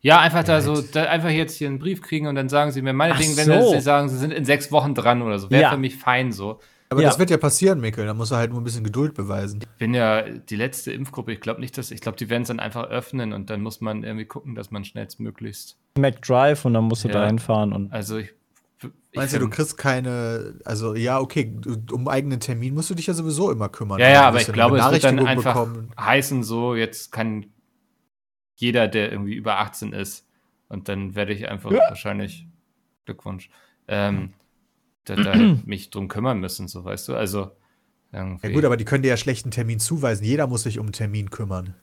[0.00, 2.82] ja, einfach da so, da einfach jetzt hier einen Brief kriegen und dann sagen sie
[2.82, 3.50] mir, meinetwegen, so.
[3.50, 5.70] wenn sie sagen, sie sind in sechs Wochen dran oder so, wäre ja.
[5.70, 6.60] für mich fein so.
[6.88, 7.08] Aber ja.
[7.08, 8.06] das wird ja passieren, Mikkel.
[8.06, 9.60] Da muss er halt nur ein bisschen Geduld beweisen.
[9.62, 11.32] Ich bin ja die letzte Impfgruppe.
[11.32, 13.80] Ich glaube nicht, dass ich glaube, die werden es dann einfach öffnen und dann muss
[13.80, 15.76] man irgendwie gucken, dass man schnellstmöglichst.
[15.98, 17.14] McDrive und dann musst du ja.
[17.14, 17.92] da hinfahren und.
[17.92, 18.35] Also ich.
[19.14, 21.58] Meinst du, du kriegst keine, also ja, okay,
[21.90, 23.98] um eigenen Termin musst du dich ja sowieso immer kümmern.
[23.98, 25.90] Ja, ja, aber ich glaube, es wird dann einfach bekommen.
[25.98, 27.46] heißen, so, jetzt kann
[28.56, 30.26] jeder, der irgendwie über 18 ist,
[30.68, 31.78] und dann werde ich einfach ja.
[31.88, 32.46] wahrscheinlich,
[33.04, 33.50] Glückwunsch,
[33.88, 34.32] ähm,
[35.04, 35.34] da, da
[35.64, 37.16] mich drum kümmern müssen, so weißt du.
[37.16, 37.52] Also.
[38.12, 38.46] Irgendwie.
[38.46, 40.24] Ja, gut, aber die können dir ja schlechten Termin zuweisen.
[40.24, 41.74] Jeder muss sich um einen Termin kümmern.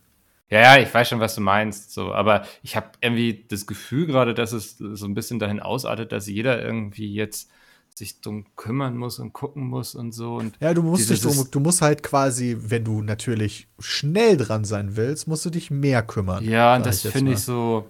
[0.53, 1.91] Ja, ja, ich weiß schon, was du meinst.
[1.93, 6.11] So, aber ich habe irgendwie das Gefühl gerade, dass es so ein bisschen dahin ausartet,
[6.11, 7.49] dass jeder irgendwie jetzt
[7.95, 10.35] sich drum kümmern muss und gucken muss und so.
[10.35, 14.63] Und ja, du musst dich drum, du musst halt quasi, wenn du natürlich schnell dran
[14.63, 16.43] sein willst, musst du dich mehr kümmern.
[16.43, 17.87] Ja, und das finde ich so.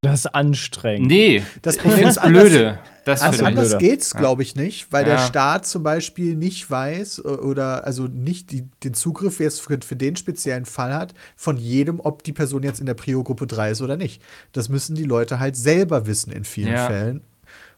[0.00, 1.08] Das ist anstrengend.
[1.08, 2.78] Nee, das Problem ist blöde.
[3.04, 3.84] Das also anders blöde.
[3.84, 5.16] geht's, glaube ich, nicht, weil ja.
[5.16, 9.96] der Staat zum Beispiel nicht weiß oder also nicht die, den Zugriff jetzt für, für,
[9.96, 13.82] den speziellen Fall hat von jedem, ob die Person jetzt in der Prio-Gruppe 3 ist
[13.82, 14.22] oder nicht.
[14.52, 16.86] Das müssen die Leute halt selber wissen in vielen ja.
[16.86, 17.22] Fällen.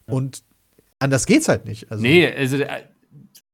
[0.07, 0.43] Und
[0.99, 1.91] anders geht's halt nicht.
[1.91, 2.83] Also, nee, also äh,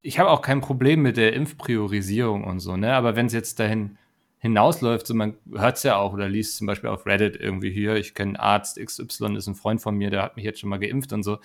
[0.02, 2.94] ich habe auch kein Problem mit der Impfpriorisierung und so, ne?
[2.94, 3.98] Aber wenn es jetzt dahin
[4.46, 5.06] hinausläuft.
[5.06, 8.14] So, man hört es ja auch oder liest zum Beispiel auf Reddit irgendwie hier, ich
[8.14, 11.12] kenne Arzt XY, ist ein Freund von mir, der hat mich jetzt schon mal geimpft
[11.12, 11.38] und so.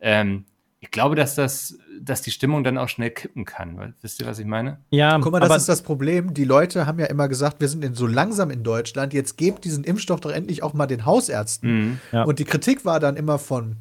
[0.00, 0.44] Ähm,
[0.80, 3.76] ich glaube, dass das, dass die Stimmung dann auch schnell kippen kann.
[3.78, 4.78] Weil, wisst ihr, was ich meine?
[4.90, 6.34] Ja, guck mal, das ist das Problem.
[6.34, 9.14] Die Leute haben ja immer gesagt, wir sind in, so langsam in Deutschland.
[9.14, 11.70] Jetzt gebt diesen Impfstoff doch endlich auch mal den Hausärzten.
[11.70, 12.24] Mhm, ja.
[12.24, 13.76] Und die Kritik war dann immer von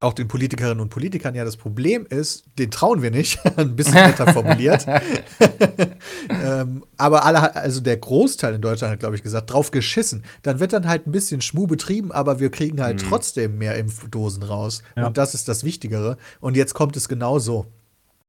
[0.00, 3.94] auch den Politikerinnen und Politikern ja das Problem ist, den trauen wir nicht, ein bisschen
[3.94, 4.86] netter formuliert.
[6.28, 10.22] ähm, aber alle, also der Großteil in Deutschland hat, glaube ich, gesagt, drauf geschissen.
[10.42, 13.08] Dann wird dann halt ein bisschen Schmu betrieben, aber wir kriegen halt mhm.
[13.08, 14.82] trotzdem mehr Impfdosen raus.
[14.96, 15.06] Ja.
[15.06, 16.16] Und das ist das Wichtigere.
[16.40, 17.66] Und jetzt kommt es genau so.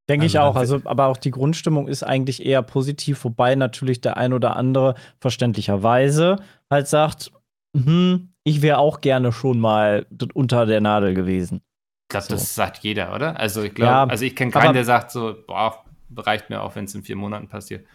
[0.07, 0.55] Denke also ich auch.
[0.55, 4.95] Also, aber auch die Grundstimmung ist eigentlich eher positiv, wobei natürlich der ein oder andere
[5.19, 6.37] verständlicherweise
[6.71, 7.31] halt sagt,
[7.75, 11.61] hm, ich wäre auch gerne schon mal unter der Nadel gewesen.
[12.07, 12.33] Ich glaube, so.
[12.33, 13.39] das sagt jeder, oder?
[13.39, 15.83] Also ich glaube, ja, also ich kenne keinen, der sagt so, boah,
[16.15, 17.85] reicht mir auch, wenn es in vier Monaten passiert.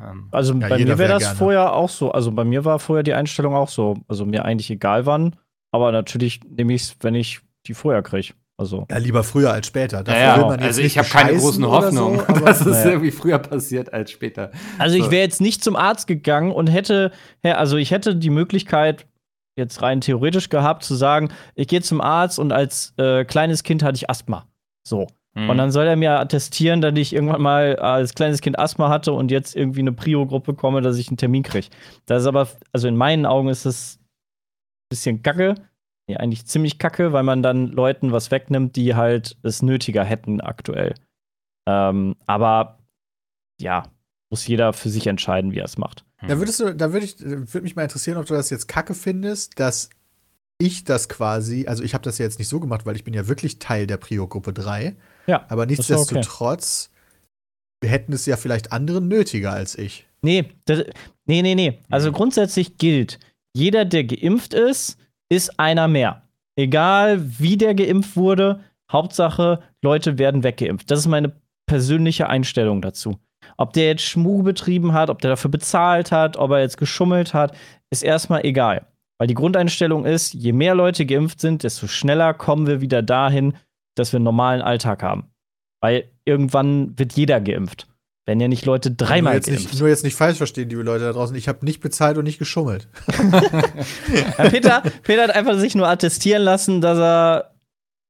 [0.00, 1.38] Ähm, also ja, bei mir wäre das gerne.
[1.38, 2.10] vorher auch so.
[2.10, 3.98] Also bei mir war vorher die Einstellung auch so.
[4.08, 5.36] Also mir eigentlich egal wann,
[5.70, 8.34] aber natürlich nehme ich es, wenn ich die vorher kriege.
[8.58, 8.86] Also.
[8.90, 10.04] Ja, lieber früher als später.
[10.04, 10.46] Dafür ja, ja.
[10.48, 12.90] also ich habe keine großen Hoffnungen, so, dass es naja.
[12.90, 14.50] irgendwie früher passiert als später.
[14.78, 15.04] Also so.
[15.04, 17.12] ich wäre jetzt nicht zum Arzt gegangen und hätte,
[17.42, 19.06] also ich hätte die Möglichkeit,
[19.56, 23.82] jetzt rein theoretisch gehabt, zu sagen, ich gehe zum Arzt und als äh, kleines Kind
[23.82, 24.46] hatte ich Asthma.
[24.86, 25.06] So.
[25.34, 25.50] Mhm.
[25.50, 29.12] Und dann soll er mir attestieren, dass ich irgendwann mal als kleines Kind Asthma hatte
[29.12, 31.68] und jetzt irgendwie eine Prio-Gruppe komme, dass ich einen Termin kriege.
[32.06, 35.54] Das ist aber, also in meinen Augen ist das ein bisschen kacke.
[36.08, 40.40] Nee, eigentlich ziemlich kacke, weil man dann Leuten was wegnimmt, die halt es nötiger hätten
[40.40, 40.94] aktuell.
[41.68, 42.80] Ähm, aber
[43.60, 43.84] ja,
[44.30, 46.04] muss jeder für sich entscheiden, wie er es macht.
[46.26, 48.94] Da würdest du, da würde ich, würde mich mal interessieren, ob du das jetzt kacke
[48.94, 49.90] findest, dass
[50.58, 53.14] ich das quasi, also ich habe das ja jetzt nicht so gemacht, weil ich bin
[53.14, 54.96] ja wirklich Teil der Prio-Gruppe 3.
[55.26, 55.42] Ja.
[55.48, 55.66] Aber war okay.
[55.72, 56.90] nichtsdestotrotz
[57.84, 60.06] hätten es ja vielleicht andere nötiger als ich.
[60.22, 60.84] Nee, das,
[61.26, 61.78] nee, nee, nee.
[61.90, 62.14] Also Mhm.
[62.14, 63.18] grundsätzlich gilt,
[63.54, 64.98] jeder, der geimpft ist,
[65.32, 66.22] ist einer mehr.
[66.56, 70.90] Egal wie der geimpft wurde, Hauptsache, Leute werden weggeimpft.
[70.90, 71.32] Das ist meine
[71.66, 73.18] persönliche Einstellung dazu.
[73.56, 77.32] Ob der jetzt Schmuh betrieben hat, ob der dafür bezahlt hat, ob er jetzt geschummelt
[77.32, 77.56] hat,
[77.90, 78.86] ist erstmal egal.
[79.18, 83.54] Weil die Grundeinstellung ist, je mehr Leute geimpft sind, desto schneller kommen wir wieder dahin,
[83.96, 85.30] dass wir einen normalen Alltag haben.
[85.80, 87.86] Weil irgendwann wird jeder geimpft.
[88.24, 89.70] Wenn ja nicht Leute nur dreimal jetzt geimpft.
[89.72, 91.34] nicht, nur jetzt nicht falsch verstehen, liebe Leute da draußen.
[91.34, 92.88] Ich habe nicht bezahlt und nicht geschummelt.
[94.38, 97.48] Ja, Peter, Peter hat einfach sich nur attestieren lassen, dass er.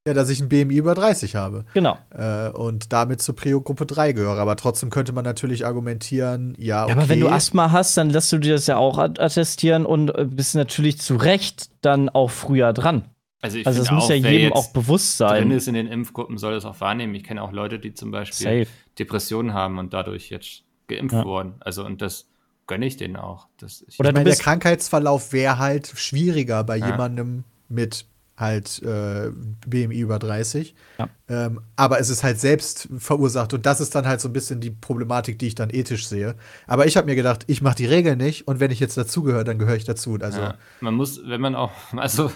[0.06, 1.64] Ja, dass ich ein BMI über 30 habe.
[1.74, 1.96] Genau.
[2.10, 4.38] Äh, und damit zur Prio-Gruppe 3 gehöre.
[4.40, 6.90] Aber trotzdem könnte man natürlich argumentieren, ja, okay.
[6.92, 9.86] Ja, aber wenn du Asthma hast, dann lässt du dir das ja auch at- attestieren
[9.86, 13.04] und äh, bist natürlich zu Recht dann auch früher dran.
[13.42, 15.50] Also ich Also das muss auch, ja jedem auch bewusst sein.
[15.50, 17.14] ist in den Impfgruppen, soll das auch wahrnehmen.
[17.14, 18.66] Ich kenne auch Leute, die zum Beispiel Safe.
[18.98, 21.24] Depressionen haben und dadurch jetzt geimpft Ja.
[21.24, 21.54] wurden.
[21.60, 22.28] Also und das
[22.68, 23.48] gönne ich denen auch.
[23.58, 26.86] Das, ich, Oder ich meine, der Krankheitsverlauf wäre halt schwieriger bei Ja.
[26.86, 29.30] jemandem mit halt äh,
[29.66, 30.74] BMI über 30.
[30.98, 31.08] Ja.
[31.28, 34.60] Ähm, aber es ist halt selbst verursacht und das ist dann halt so ein bisschen
[34.60, 36.36] die Problematik, die ich dann ethisch sehe.
[36.66, 39.44] Aber ich habe mir gedacht, ich mache die Regeln nicht und wenn ich jetzt dazugehöre,
[39.44, 40.16] dann gehöre ich dazu.
[40.20, 42.32] Also ja, man muss, wenn man auch, also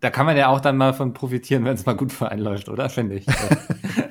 [0.00, 2.42] da kann man ja auch dann mal von profitieren, wenn es mal gut für einen
[2.42, 2.88] läuft, oder?
[2.88, 3.26] Finde ich.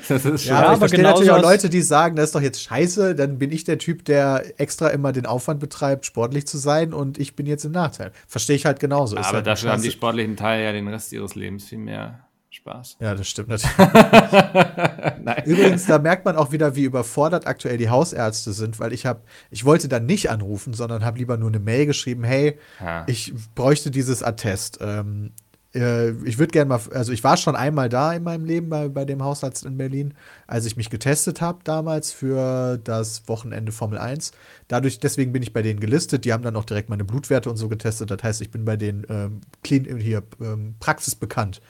[0.08, 0.52] Das ist schon.
[0.56, 3.39] Ja, aber ich verstehe natürlich auch Leute, die sagen, das ist doch jetzt scheiße, dann
[3.39, 7.36] bin ich der Typ, der extra immer den Aufwand betreibt, sportlich zu sein und ich
[7.36, 8.12] bin jetzt im Nachteil.
[8.28, 9.15] Verstehe ich halt genauso.
[9.15, 12.19] Ist aber halt dafür haben die sportlichen Teile ja den Rest ihres Lebens viel mehr
[12.52, 12.98] Spaß.
[13.02, 13.76] Ja, das stimmt natürlich.
[15.24, 15.43] Nein.
[15.45, 19.21] Übrigens, da merkt man auch wieder, wie überfordert aktuell die Hausärzte sind, weil ich habe,
[19.50, 23.04] ich wollte dann nicht anrufen, sondern habe lieber nur eine Mail geschrieben, hey, Ja.
[23.08, 24.78] ich bräuchte dieses Attest.
[24.82, 25.34] Ähm,
[25.76, 28.88] äh, ich würde gerne mal, also ich war schon einmal da in meinem Leben bei,
[28.88, 30.14] bei dem Hausarzt in Berlin,
[30.48, 34.32] als ich mich getestet habe damals für das Wochenende Formel 1.
[34.68, 36.26] Dadurch, deswegen bin ich bei denen gelistet.
[36.26, 38.10] Die haben dann auch direkt meine Blutwerte und so getestet.
[38.10, 41.62] Das heißt, ich bin bei denen ähm, clean, hier ähm, Praxis bekannt.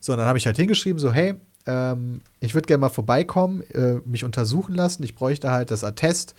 [0.00, 1.34] So, und dann habe ich halt hingeschrieben, so, hey,
[1.66, 5.02] ähm, ich würde gerne mal vorbeikommen, äh, mich untersuchen lassen.
[5.02, 6.34] Ich bräuchte halt das Attest,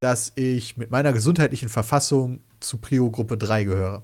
[0.00, 4.02] dass ich mit meiner gesundheitlichen Verfassung zu Prio-Gruppe 3 gehöre.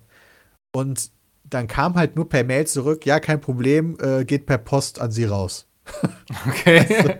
[0.73, 1.11] Und
[1.51, 5.11] dann kam halt nur per Mail zurück, ja, kein Problem, äh, geht per Post an
[5.11, 5.67] sie raus.
[6.47, 7.17] Okay.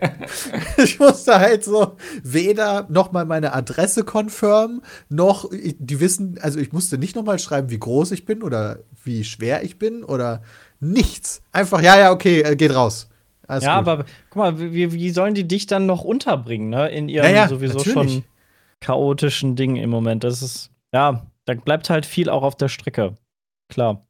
[0.77, 6.97] Ich musste halt so weder nochmal meine Adresse confirmen, noch die wissen, also ich musste
[6.97, 10.43] nicht nochmal schreiben, wie groß ich bin oder wie schwer ich bin oder
[10.79, 11.41] nichts.
[11.51, 13.09] Einfach, ja, ja, okay, äh, geht raus.
[13.47, 13.87] Alles ja, gut.
[13.87, 16.89] aber guck mal, wie, wie sollen die dich dann noch unterbringen, ne?
[16.89, 18.11] In ihrem Ja, ja, sowieso natürlich.
[18.11, 18.23] schon
[18.79, 20.23] chaotischen Ding im Moment.
[20.23, 23.15] Das ist, ja, da bleibt halt viel auch auf der Strecke.
[23.67, 24.05] Klar.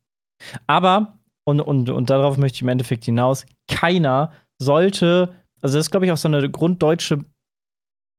[0.68, 5.92] Aber, und, und, und darauf möchte ich im Endeffekt hinaus, keiner sollte, also das ist,
[5.92, 7.24] glaube ich, auch so eine grunddeutsche,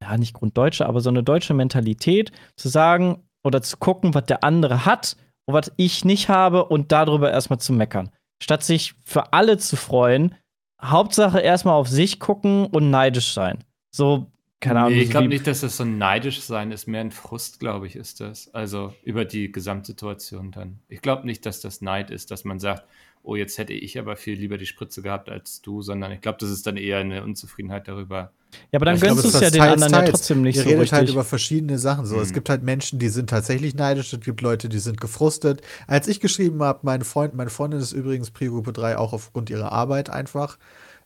[0.02, 4.44] ja, nicht grunddeutsche, aber so eine deutsche Mentalität, zu sagen oder zu gucken, was der
[4.44, 8.10] andere hat und was ich nicht habe und darüber erstmal zu meckern.
[8.42, 10.34] Statt sich für alle zu freuen,
[10.82, 13.64] Hauptsache erstmal auf sich gucken und neidisch sein.
[13.94, 14.30] So,
[14.60, 14.92] keine Ahnung.
[14.92, 17.86] Nee, ich glaube nicht, dass das so ein neidisch sein ist, mehr ein Frust, glaube
[17.86, 18.52] ich, ist das.
[18.54, 20.78] Also über die Gesamtsituation dann.
[20.88, 22.84] Ich glaube nicht, dass das Neid ist, dass man sagt,
[23.22, 26.38] oh, jetzt hätte ich aber viel lieber die Spritze gehabt als du, sondern ich glaube,
[26.40, 28.32] das ist dann eher eine Unzufriedenheit darüber.
[28.72, 30.62] Ja, aber dann Ich gönnst du es ja den teils, anderen ja trotzdem nicht Ihr
[30.62, 30.98] so redet richtig.
[30.98, 32.06] halt über verschiedene Sachen.
[32.06, 32.34] So, es Mhm.
[32.34, 34.12] gibt halt Menschen, die sind tatsächlich neidisch.
[34.12, 35.60] Es gibt Leute, die sind gefrustet.
[35.86, 39.70] Als ich geschrieben habe, mein Freund, meine Freundin ist übrigens Prio-Gruppe 3 auch aufgrund ihrer
[39.70, 40.58] Arbeit einfach.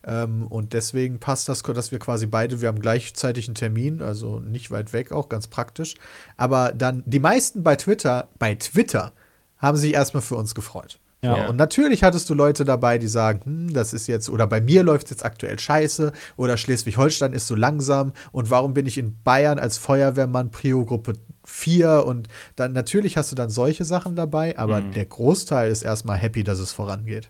[0.05, 4.39] Ähm, und deswegen passt das, dass wir quasi beide, wir haben gleichzeitig einen Termin, also
[4.39, 5.95] nicht weit weg, auch ganz praktisch.
[6.37, 9.13] Aber dann, die meisten bei Twitter, bei Twitter,
[9.57, 10.99] haben sich erstmal für uns gefreut.
[11.23, 11.45] Ja.
[11.45, 14.61] So, und natürlich hattest du Leute dabei, die sagen, hm, das ist jetzt, oder bei
[14.61, 18.99] mir läuft es jetzt aktuell scheiße, oder Schleswig-Holstein ist so langsam, und warum bin ich
[18.99, 21.13] in Bayern als Feuerwehrmann Prio-Gruppe
[21.45, 22.05] 4?
[22.05, 24.91] Und dann natürlich hast du dann solche Sachen dabei, aber Mhm.
[24.91, 27.29] der Großteil ist erstmal happy, dass es vorangeht.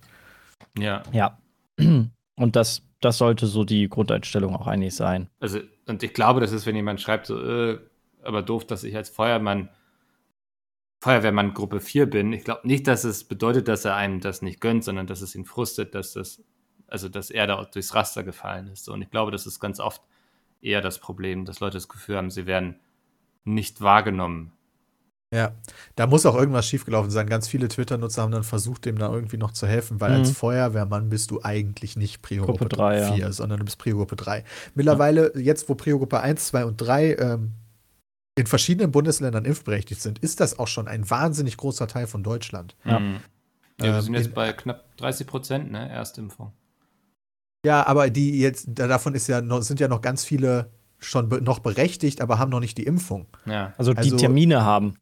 [0.78, 1.04] Ja.
[1.14, 1.38] Ja.
[2.36, 5.30] Und das, das sollte so die Grundeinstellung auch eigentlich sein.
[5.40, 7.80] Also, und ich glaube, das ist, wenn jemand schreibt, so, äh,
[8.24, 9.70] aber doof, dass ich als Feuermann,
[11.00, 12.34] Feuerwehrmann Gruppe 4 bin.
[12.34, 15.36] Ich glaube nicht, dass es bedeutet, dass er einem das nicht gönnt, sondern dass es
[15.36, 16.44] ihn frustet, dass das,
[16.88, 18.90] also dass er da durchs Raster gefallen ist.
[18.90, 20.02] Und ich glaube, das ist ganz oft
[20.62, 22.80] eher das Problem, dass Leute das Gefühl haben, sie werden
[23.44, 24.52] nicht wahrgenommen.
[25.36, 25.52] Ja,
[25.96, 27.28] da muss auch irgendwas schiefgelaufen sein.
[27.28, 30.18] Ganz viele Twitter-Nutzer haben dann versucht, dem da irgendwie noch zu helfen, weil Mhm.
[30.20, 33.12] als Feuerwehrmann bist du eigentlich nicht Prio-Gruppe Gruppe drei, ja.
[33.14, 34.44] 4, sondern du bist Prio-Gruppe 3.
[34.76, 37.52] Mittlerweile, jetzt wo Prio-Gruppe 1, 2 und 3 ähm,
[38.38, 42.76] in verschiedenen Bundesländern impfberechtigt sind, ist das auch schon ein wahnsinnig großer Teil von Deutschland.
[42.86, 43.00] Ja.
[43.00, 43.16] Mhm.
[43.80, 45.90] Ja, wir Ähm, sind jetzt in- bei knapp 30 Prozent, ne?
[45.90, 46.54] Erstimpfung.
[47.66, 50.70] Ja, aber die jetzt, da- davon ist ja noch, sind ja noch ganz viele
[51.00, 53.26] schon be noch berechtigt, aber haben noch nicht die Impfung.
[53.46, 53.74] Ja.
[53.78, 54.96] Also die Also- Termine haben.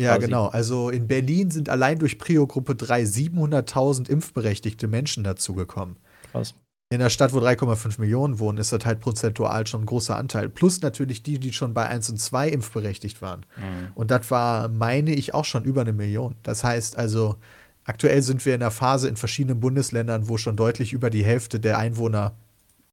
[0.00, 0.26] Ja, Quasi.
[0.26, 0.46] genau.
[0.46, 5.96] Also in Berlin sind allein durch Prio-Gruppe 3 700.000 impfberechtigte Menschen dazugekommen.
[6.32, 6.54] Krass.
[6.92, 10.48] In einer Stadt, wo 3,5 Millionen wohnen, ist das halt prozentual schon ein großer Anteil.
[10.48, 13.46] Plus natürlich die, die schon bei 1 und 2 impfberechtigt waren.
[13.56, 13.92] Mhm.
[13.94, 16.34] Und das war, meine ich, auch schon über eine Million.
[16.42, 17.36] Das heißt also,
[17.84, 21.60] aktuell sind wir in einer Phase in verschiedenen Bundesländern, wo schon deutlich über die Hälfte
[21.60, 22.34] der Einwohner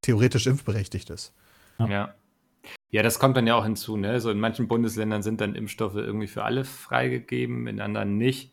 [0.02, 1.32] theoretisch impfberechtigt ist.
[1.80, 2.14] Ja.
[2.90, 3.02] Ja.
[3.02, 4.20] Das kommt dann ja auch hinzu, ne?
[4.20, 8.52] So in manchen Bundesländern sind dann Impfstoffe irgendwie für alle freigegeben, in anderen nicht.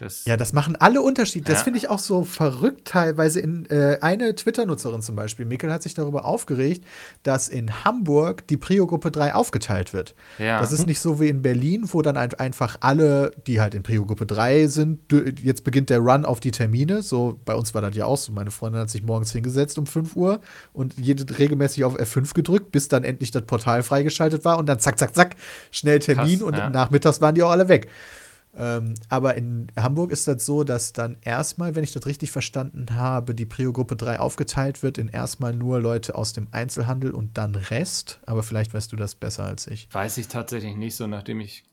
[0.00, 1.44] Das, Ja, das machen alle Unterschiede.
[1.44, 1.64] Das Ja.
[1.64, 3.40] finde ich auch so verrückt teilweise.
[3.40, 6.84] In, äh, eine Twitter-Nutzerin zum Beispiel, Mikkel, hat sich darüber aufgeregt,
[7.22, 10.14] dass in Hamburg die Prio-Gruppe 3 aufgeteilt wird.
[10.38, 10.58] ja.
[10.60, 13.82] Das ist nicht so wie in Berlin, wo dann ein- einfach alle, die halt in
[13.82, 15.00] Prio-Gruppe 3 sind,
[15.42, 17.02] jetzt beginnt der Run auf die Termine.
[17.02, 18.32] So, bei uns war das ja auch so.
[18.32, 20.40] Meine Freundin hat sich morgens hingesetzt um 5 Uhr
[20.72, 24.78] und jede regelmäßig auf F5 gedrückt, bis dann endlich das Portal freigeschaltet war und dann
[24.78, 25.36] zack, zack, zack,
[25.70, 26.70] schnell Termin Krass, und ja.
[26.70, 27.88] nachmittags waren die auch alle weg.
[28.56, 32.86] Ähm, aber in Hamburg ist das so, dass dann erstmal, wenn ich das richtig verstanden
[32.94, 37.54] habe, die Prio-Gruppe 3 aufgeteilt wird in erstmal nur Leute aus dem Einzelhandel und dann
[37.54, 38.20] Rest.
[38.26, 39.88] Aber vielleicht weißt du das besser als ich.
[39.92, 41.64] Weiß ich tatsächlich nicht so, nachdem ich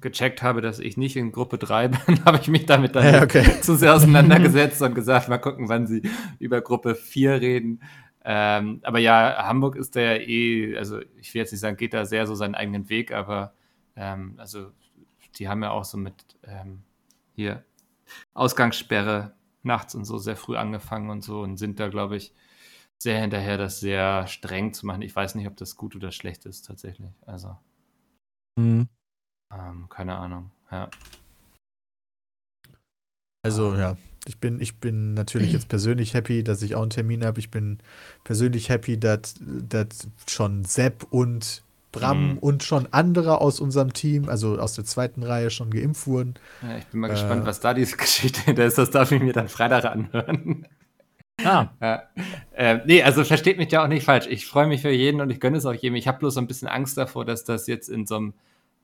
[0.00, 3.22] gecheckt habe, dass ich nicht in Gruppe 3 bin, habe ich mich damit dann Ja,
[3.22, 3.44] okay.
[3.62, 6.02] zu sehr auseinandergesetzt und gesagt, mal gucken, wann sie
[6.38, 7.80] über Gruppe 4 reden.
[8.24, 11.94] Ähm, aber ja, Hamburg ist da ja eh, also ich will jetzt nicht sagen, geht
[11.94, 13.52] da sehr so seinen eigenen Weg, aber
[13.94, 14.72] ähm, also
[15.38, 16.82] die haben ja auch so mit ähm,
[17.34, 17.64] hier
[18.34, 22.34] Ausgangssperre nachts und so sehr früh angefangen und so und sind da, glaube ich,
[22.98, 25.02] sehr hinterher, das sehr streng zu machen.
[25.02, 27.12] Ich weiß nicht, ob das gut oder schlecht ist tatsächlich.
[27.26, 27.56] Also
[28.58, 28.88] Mhm.
[29.52, 30.50] ähm, keine Ahnung.
[30.70, 30.88] Ja.
[33.44, 33.96] Also ja,
[34.26, 37.38] ich bin, ich bin natürlich jetzt persönlich happy, dass ich auch einen Termin habe.
[37.38, 37.78] Ich bin
[38.24, 41.62] persönlich happy, dass, dass schon Sepp und
[42.00, 42.38] Bram Mhm.
[42.38, 46.34] und schon andere aus unserem Team, also aus der zweiten Reihe, schon geimpft wurden.
[46.62, 47.10] ja ich bin mal Äh.
[47.14, 48.78] gespannt, was da diese Geschichte hinter ist.
[48.78, 50.66] Das darf ich mir dann Freitag anhören.
[51.44, 52.02] Ah, Ja.
[52.52, 54.26] Äh, nee, also versteht mich ja auch nicht falsch.
[54.28, 55.96] Ich freue mich für jeden und ich gönne es auch jedem.
[55.96, 58.34] Ich habe bloß so ein bisschen Angst davor, dass das jetzt in so einem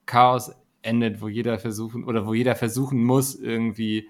[0.07, 4.09] Chaos endet, wo jeder versuchen oder wo jeder versuchen muss, irgendwie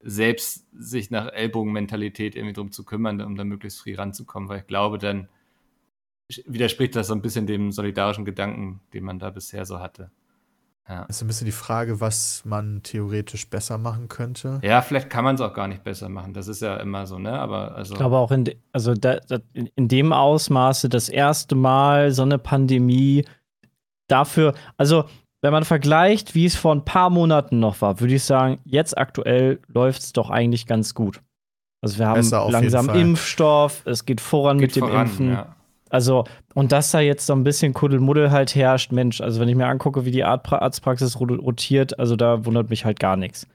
[0.00, 4.66] selbst sich nach Ellbogenmentalität irgendwie drum zu kümmern, um da möglichst früh ranzukommen, weil ich
[4.66, 5.28] glaube, dann
[6.46, 10.10] widerspricht das so ein bisschen dem solidarischen Gedanken, den man da bisher so hatte.
[10.88, 11.04] Ja.
[11.06, 14.60] Das ist ein bisschen die Frage, was man theoretisch besser machen könnte.
[14.62, 16.32] Ja, vielleicht kann man es auch gar nicht besser machen.
[16.32, 17.38] Das ist ja immer so, ne?
[17.38, 17.94] Aber also.
[17.94, 22.22] ich glaube auch in, de, also da, da, in, dem Ausmaße das erste Mal so
[22.22, 23.24] eine Pandemie
[24.06, 25.06] dafür, also
[25.42, 28.96] wenn man vergleicht, wie es vor ein paar Monaten noch war, würde ich sagen, jetzt
[28.96, 31.20] aktuell läuft es doch eigentlich ganz gut.
[31.82, 32.88] Also wir haben langsam.
[32.90, 35.30] Impfstoff, es geht voran geht mit dem voran, Impfen.
[35.30, 35.55] ja.
[35.96, 39.54] Also, und dass da jetzt so ein bisschen Kuddelmuddel halt herrscht, Mensch, also wenn ich
[39.54, 43.46] mir angucke, wie die Arztpraxis ro- rotiert, also da wundert mich halt gar nichts.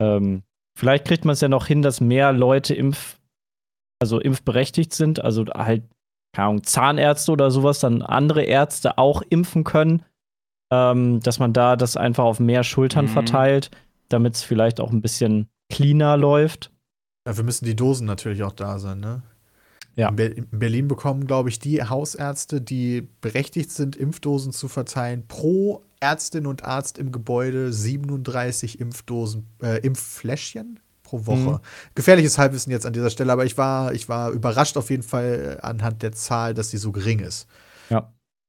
[0.00, 0.44] Ähm,
[0.78, 3.18] vielleicht kriegt man es ja noch hin, dass mehr Leute impf,
[4.00, 5.82] also impfberechtigt sind, also halt,
[6.32, 10.04] keine Ahnung, Zahnärzte oder sowas, dann andere Ärzte auch impfen können,
[10.72, 13.10] ähm, dass man da das einfach auf mehr Schultern Mhm.
[13.10, 13.72] verteilt,
[14.10, 16.70] damit es vielleicht auch ein bisschen cleaner läuft.
[17.26, 19.22] Dafür müssen die Dosen natürlich auch da sein, ne?
[19.96, 20.08] Ja.
[20.08, 25.24] In, Ber in Berlin bekommen, glaube ich, die Hausärzte, die berechtigt sind, Impfdosen zu verteilen,
[25.28, 31.38] pro Ärztin und Arzt im Gebäude 37 Impfdosen, äh, Impffläschchen pro Woche.
[31.38, 31.60] Mhm.
[31.94, 35.58] Gefährliches Halbwissen jetzt an dieser Stelle, aber ich war, ich war überrascht auf jeden Fall
[35.58, 37.46] äh, anhand der Zahl, dass die so gering ist.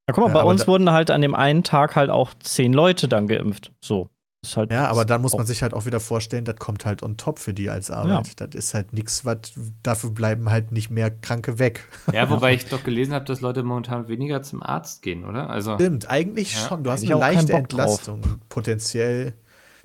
[0.07, 2.73] Ja, guck mal, Ja, bei uns wurden halt an dem einen Tag halt auch zehn
[2.73, 3.71] Leute dann geimpft.
[3.81, 4.09] So.
[4.45, 7.03] Ist halt Ja, aber dann muss man sich halt auch wieder vorstellen, das kommt halt
[7.03, 8.39] on top für die als Arbeit.
[8.39, 9.37] Das ist halt nichts, was
[9.83, 11.87] dafür bleiben halt nicht mehr Kranke weg.
[12.13, 15.49] Ja, wobei ich doch gelesen habe, dass Leute momentan weniger zum Arzt gehen, oder?
[15.49, 16.83] Also, Stimmt, eigentlich Ja, schon.
[16.83, 18.07] Du hast ich eine leichte Bock drauf.
[18.07, 19.33] Entlastung, potenziell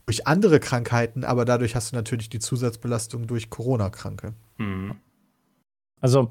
[0.07, 4.35] durch andere Krankheiten, aber dadurch hast du natürlich die Zusatzbelastung durch Corona-Kranke.
[4.59, 4.95] hm.
[6.03, 6.31] Also,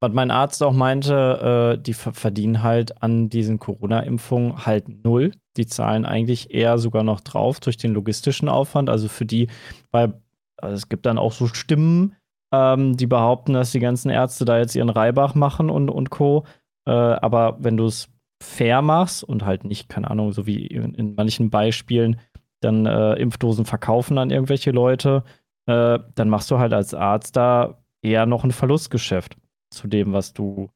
[0.00, 5.32] was mein Arzt auch meinte, äh, die ver verdienen halt an diesen Corona-Impfungen halt null.
[5.56, 8.88] Die zahlen eigentlich eher sogar noch drauf durch den logistischen Aufwand.
[8.88, 9.48] Also für die,
[9.90, 10.14] weil
[10.56, 12.16] also es gibt dann auch so Stimmen,
[12.52, 16.44] ähm, die behaupten, dass die ganzen Ärzte da jetzt ihren Reibach machen und, und Co.
[16.86, 18.08] Äh, aber wenn du es
[18.42, 22.18] fair machst und halt nicht, keine Ahnung, so wie in, in manchen Beispielen,
[22.60, 25.24] dann äh, Impfdosen verkaufen an irgendwelche Leute,
[25.66, 29.36] äh, dann machst du halt als Arzt da eher noch ein Verlustgeschäft
[29.70, 30.68] zu dem, was du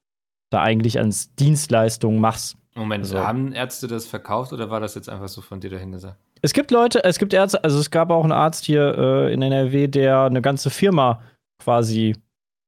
[0.51, 2.57] da eigentlich als Dienstleistung machst.
[2.75, 5.93] Moment, Also- haben Ärzte das verkauft oder war das jetzt einfach so von dir dahin
[5.93, 6.17] gesagt?
[6.43, 9.41] Es gibt Leute, es gibt Ärzte, also es gab auch einen Arzt hier äh, in
[9.43, 11.23] NRW, der eine ganze Firma
[11.63, 12.17] quasi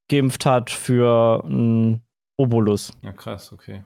[0.09, 2.03] geimpft hat für einen
[2.39, 2.93] Obolus.
[3.03, 3.85] Ja, krass, okay.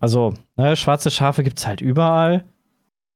[0.00, 2.44] Also, ne, schwarze Schafe gibt's halt überall.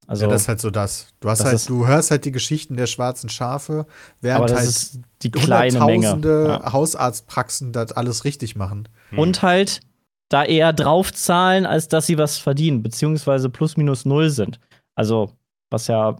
[0.07, 1.09] Also, ja, das ist halt so das.
[1.21, 3.87] Du hast das halt, ist- du hörst halt die Geschichten der schwarzen Schafe,
[4.21, 5.93] während aber das halt ist die kleine Menge.
[6.13, 6.73] hunderttausende Ja.
[6.73, 8.89] Hausarztpraxen das alles richtig machen.
[9.11, 9.19] Hm.
[9.19, 9.81] Und halt
[10.29, 14.59] da eher draufzahlen, als dass sie was verdienen, beziehungsweise plus minus null sind.
[14.95, 15.31] Also,
[15.71, 16.17] was ja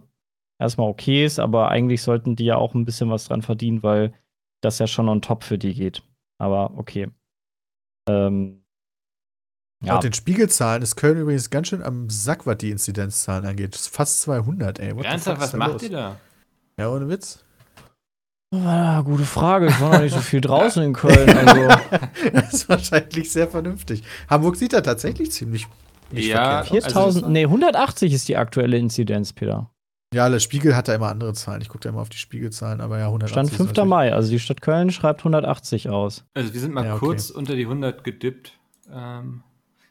[0.59, 4.13] erstmal okay ist, aber eigentlich sollten die ja auch ein bisschen was dran verdienen, weil
[4.61, 6.03] das ja schon on top für die geht.
[6.39, 7.09] Aber okay.
[8.07, 8.62] Ähm,
[9.83, 13.73] ja, Laut den Spiegelzahlen ist Köln übrigens ganz schön am Sack, was die Inzidenzzahlen angeht.
[13.73, 14.95] Das ist fast 200, ey.
[14.95, 15.83] What Ernsthaft, was macht los?
[15.83, 16.15] ihr da?
[16.77, 17.43] Ja, ohne Witz.
[18.53, 19.67] Ah, gute Frage.
[19.67, 21.29] Ich war noch nicht so viel draußen in Köln.
[21.35, 21.67] Also,
[22.33, 24.03] Das ist wahrscheinlich sehr vernünftig.
[24.29, 25.67] Hamburg sieht da tatsächlich ziemlich
[26.11, 27.13] nicht Ja, verkehrt aus.
[27.15, 29.71] 4000, nee, 180 ist die aktuelle Inzidenz, Peter.
[30.13, 31.61] Ja, der Spiegel hat da immer andere Zahlen.
[31.61, 33.69] Ich gucke da immer auf die Spiegelzahlen, aber ja, 180 Stand ist 5.
[33.71, 34.13] natürlich- Mai.
[34.13, 36.23] Also die Stadt Köln schreibt 180 aus.
[36.35, 37.05] Also wir sind mal Ja, okay.
[37.07, 38.53] kurz unter die 100 gedippt.
[38.93, 39.41] Ähm,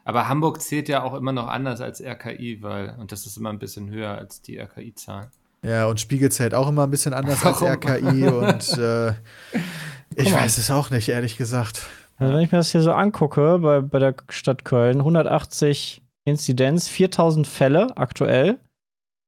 [0.05, 3.51] aber Hamburg zählt ja auch immer noch anders als RKI, weil, und das ist immer
[3.51, 5.29] ein bisschen höher als die RKI-Zahlen.
[5.65, 7.69] Ja, und Spiegel zählt auch immer ein bisschen anders als Warum?
[7.75, 9.11] RKI und äh,
[10.17, 11.87] ich weiß es auch nicht, ehrlich gesagt.
[12.19, 16.89] Also wenn ich mir das hier so angucke, bei, bei der Stadt Köln, 180 Inzidenz,
[16.89, 18.59] 4000 Fälle aktuell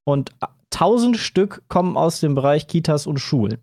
[0.04, 0.32] und
[0.72, 3.58] 1000 Stück kommen aus dem Bereich Kitas und Schulen.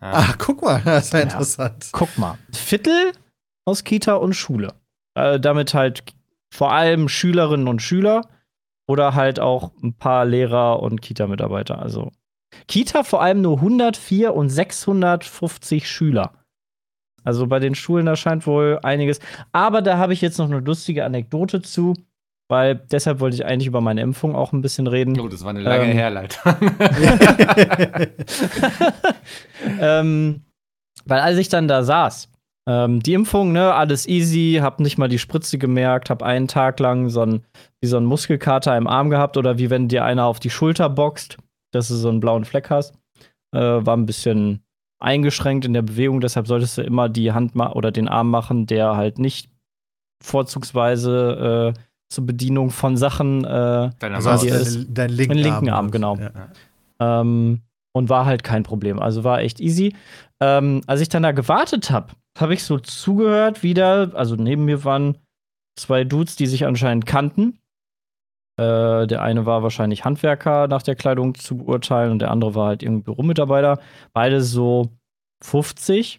[0.00, 0.12] Ja.
[0.14, 1.24] Ach, guck mal, das ist ja Ja.
[1.24, 1.88] interessant.
[1.92, 3.12] Guck mal, Viertel
[3.64, 4.74] aus Kita und Schule.
[5.14, 6.04] Äh, damit halt
[6.52, 8.22] vor allem Schülerinnen und Schüler
[8.88, 11.80] oder halt auch ein paar Lehrer und Kita-Mitarbeiter.
[11.80, 12.12] Also
[12.68, 16.32] Kita vor allem nur 104 und 650 Schüler.
[17.24, 19.18] Also bei den Schulen, da scheint wohl einiges.
[19.52, 21.94] Aber da habe ich jetzt noch eine lustige Anekdote zu,
[22.48, 25.18] weil deshalb wollte ich eigentlich über meine Impfung auch ein bisschen reden.
[25.18, 26.54] Oh, das war eine lange Ähm, Herleitung.
[29.80, 30.42] ähm,
[31.04, 32.28] weil als ich dann da saß,
[32.68, 36.80] ähm, die Impfung, ne, alles easy, hab nicht mal die Spritze gemerkt, hab einen Tag
[36.80, 37.44] lang so ein,
[37.80, 40.88] wie so ein Muskelkater im Arm gehabt oder wie wenn dir einer auf die Schulter
[40.88, 41.36] boxt,
[41.72, 42.94] dass du so einen blauen Fleck hast.
[43.54, 44.62] Äh, war ein bisschen
[44.98, 48.96] eingeschränkt in der Bewegung, deshalb solltest du immer die Hand oder den Arm machen, der
[48.96, 49.50] halt nicht
[50.24, 55.76] vorzugsweise äh, zur Bedienung von Sachen äh, Also ist- deinen, deinen linken, den linken Arm,
[55.86, 56.16] Arm, genau.
[56.16, 57.20] Ja.
[57.20, 57.60] ähm,
[57.92, 58.98] und war halt kein Problem.
[58.98, 59.94] Also war echt easy.
[60.40, 62.08] Ähm, als ich dann da gewartet habe,
[62.40, 64.12] habe ich so zugehört wieder.
[64.14, 65.18] Also neben mir waren
[65.78, 67.58] zwei Dudes, die sich anscheinend kannten.
[68.58, 72.68] Äh, der eine war wahrscheinlich Handwerker nach der Kleidung zu beurteilen und der andere war
[72.68, 73.78] halt irgendwie Büromitarbeiter.
[74.12, 74.90] Beide so
[75.44, 76.18] 50.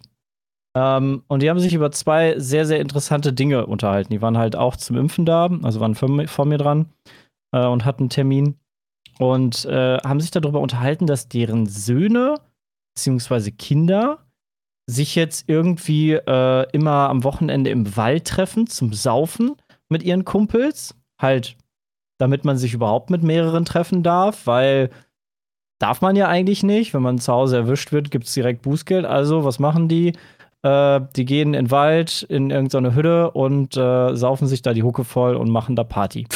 [0.75, 4.13] Ähm, und die haben sich über zwei sehr, sehr interessante Dinge unterhalten.
[4.13, 6.91] Die waren halt auch zum Impfen da, also waren vor mir, vor mir dran
[7.51, 8.60] äh, und hatten einen Termin
[9.17, 12.36] und äh, haben sich darüber unterhalten, dass deren Söhne
[12.95, 13.51] bzw.
[13.51, 14.26] Kinder
[14.88, 19.56] sich jetzt irgendwie äh, immer am Wochenende im Wald treffen zum Saufen
[19.89, 20.95] mit ihren Kumpels.
[21.21, 21.58] Halt,
[22.17, 24.89] damit man sich überhaupt mit mehreren treffen darf, weil
[25.80, 26.93] darf man ja eigentlich nicht.
[26.93, 29.06] Wenn man zu Hause erwischt wird, gibt es direkt Bußgeld.
[29.06, 30.13] Also, was machen die?
[30.63, 34.84] Äh, die gehen in den Wald, in irgendeine Hütte und äh, saufen sich da die
[34.84, 36.28] Hucke voll und machen da Party.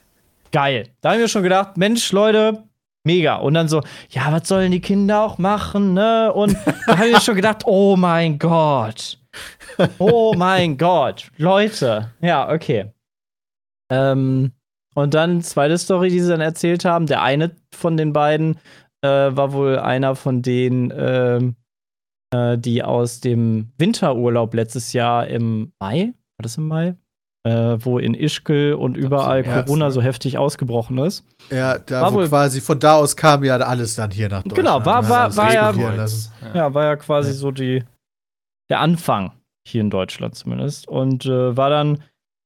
[0.52, 0.84] Geil.
[1.00, 2.64] Da haben wir schon gedacht, Mensch, Leute,
[3.08, 3.36] mega.
[3.36, 6.32] Und dann so, ja, was sollen die Kinder auch machen, ne?
[6.32, 9.18] Und da haben wir schon gedacht, oh mein Gott.
[9.98, 11.30] Oh mein Gott.
[11.38, 12.10] Leute.
[12.20, 12.92] Ja, okay.
[13.90, 14.52] Ähm,
[14.94, 17.06] und dann zweite Story, die sie dann erzählt haben.
[17.06, 18.58] Der eine von den beiden
[19.02, 21.56] äh, war wohl einer von denen, ähm,
[22.34, 26.96] äh, die aus dem Winterurlaub letztes Jahr im Mai, war das im Mai?
[27.48, 29.90] Äh, wo in Ischgl und überall März, Corona ne?
[29.92, 31.24] so heftig ausgebrochen ist.
[31.50, 34.42] Ja, da War wo wohl- quasi von da aus kam ja alles dann hier nach
[34.42, 34.56] Deutschland.
[34.56, 36.06] Genau, war- Man war- war ja-.
[36.54, 37.34] Ja, war ja quasi Ja.
[37.36, 37.84] so die,
[38.68, 39.32] der Anfang
[39.66, 40.88] hier in Deutschland zumindest.
[40.88, 42.02] Und äh, war dann,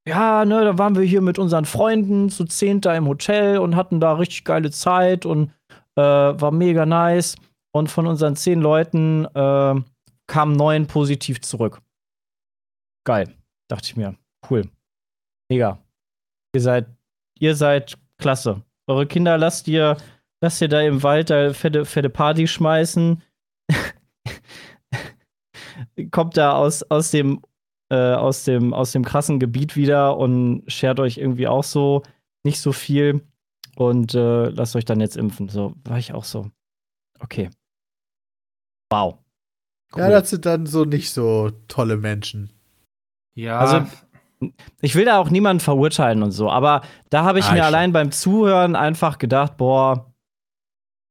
[0.06, 3.74] ja, ne, da waren wir hier mit unseren Freunden zu zehnt da im Hotel und
[3.74, 5.50] hatten da richtig geile Zeit und
[5.96, 7.34] äh, war mega nice.
[7.74, 9.74] Und von unseren zehn Leuten äh,
[10.26, 11.80] kamen neun positiv zurück.
[13.04, 13.32] Geil,
[13.68, 14.14] dachte ich mir.
[14.50, 14.68] Cool.
[15.52, 15.84] Mega.
[16.54, 16.86] Ihr seid,
[17.38, 18.62] ihr seid klasse.
[18.86, 19.98] Eure Kinder lasst ihr,
[20.40, 23.22] lasst ihr da im Wald da fette, fette Party schmeißen.
[26.10, 27.42] Kommt da aus, aus dem
[27.90, 32.02] äh, aus dem aus dem krassen Gebiet wieder und schert euch irgendwie auch so
[32.44, 33.20] nicht so viel
[33.76, 35.50] und äh, lasst euch dann jetzt impfen.
[35.50, 36.50] So war ich auch so.
[37.20, 37.50] Okay.
[38.90, 39.18] Wow.
[39.94, 42.48] Ja, das sind dann so nicht so tolle Menschen.
[43.34, 43.86] Ja, Also,
[44.80, 47.64] Ich will da auch niemanden verurteilen und so, aber da habe ich Ah, mir ich
[47.64, 50.12] allein beim Zuhören einfach gedacht, boah,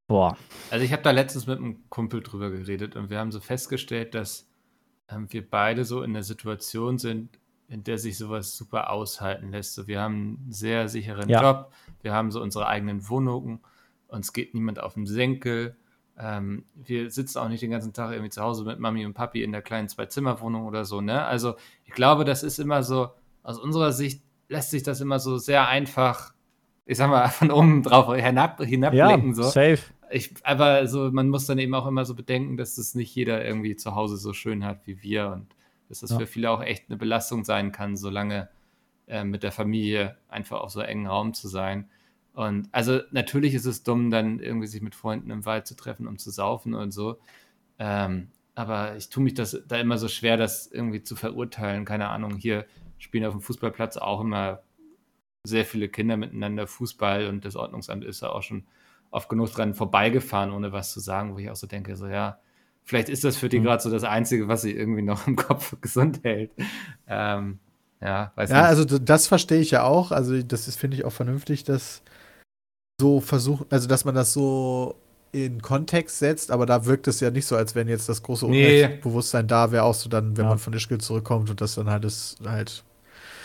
[0.08, 0.36] Boah.
[0.72, 4.14] Also ich habe da letztens mit einem Kumpel drüber geredet und wir haben so festgestellt,
[4.14, 4.46] dass
[5.10, 9.74] ähm, wir beide so in der Situation sind, in der sich sowas super aushalten lässt.
[9.74, 11.42] So, wir haben einen sehr sicheren Ja.
[11.42, 11.72] Job,
[12.02, 13.62] wir haben so unsere eigenen Wohnungen,
[14.10, 15.78] uns geht niemand auf den Senkel.
[16.20, 19.42] Ähm, wir sitzen auch nicht den ganzen Tag irgendwie zu Hause mit Mami und Papi
[19.44, 21.24] in der kleinen Zwei-Zimmer-Wohnung oder so, ne?
[21.24, 21.56] Also
[21.86, 23.12] ich glaube, das ist immer so,
[23.44, 26.34] aus unserer Sicht lässt sich das immer so sehr einfach,
[26.86, 29.34] ich sag mal, von oben drauf hinab, Ja, hinabblicken.
[29.34, 29.44] so.
[29.44, 29.80] safe.
[30.14, 33.46] Ich, aber so, man muss dann eben auch immer so bedenken, dass das nicht jeder
[33.46, 35.48] irgendwie zu Hause so schön hat wie wir und
[35.88, 36.20] dass das Ja.
[36.20, 38.50] für viele auch echt eine Belastung sein kann, so lange
[39.08, 41.90] äh, mit der Familie einfach auf so engen Raum zu sein.
[42.34, 46.08] Und also natürlich ist es dumm, dann irgendwie sich mit Freunden im Wald zu treffen,
[46.08, 47.18] um zu saufen und so.
[47.80, 51.86] Ähm, aber ich tue mich das da immer so schwer, das irgendwie zu verurteilen.
[51.86, 52.66] Keine Ahnung, hier
[53.02, 54.62] spielen auf dem Fußballplatz auch immer
[55.46, 58.64] sehr viele Kinder miteinander Fußball und das Ordnungsamt ist ja auch schon
[59.10, 62.38] oft genug dran vorbeigefahren, ohne was zu sagen, wo ich auch so denke, so ja,
[62.84, 63.64] vielleicht ist das für die Mhm.
[63.64, 66.52] gerade so das Einzige, was sie irgendwie noch im Kopf gesund hält.
[67.08, 67.60] Ähm,
[68.00, 68.66] ja, weiß Ja, nicht.
[68.68, 70.12] also das verstehe ich ja auch.
[70.12, 72.04] Also das ist, finde ich, auch vernünftig, dass
[73.02, 74.96] so versucht, also dass man das so
[75.32, 78.48] in Kontext setzt, aber da wirkt es ja nicht so, als wenn jetzt das große
[78.48, 79.00] Nee.
[79.48, 80.50] Da wäre, auch so dann, wenn Ja.
[80.50, 82.84] man von Ischgl zurückkommt und das dann halt, das halt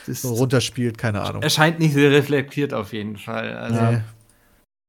[0.06, 1.42] so runterspielt, keine Ahnung.
[1.42, 3.56] erscheint nicht sehr reflektiert auf jeden Fall.
[3.56, 4.00] Also, Nee.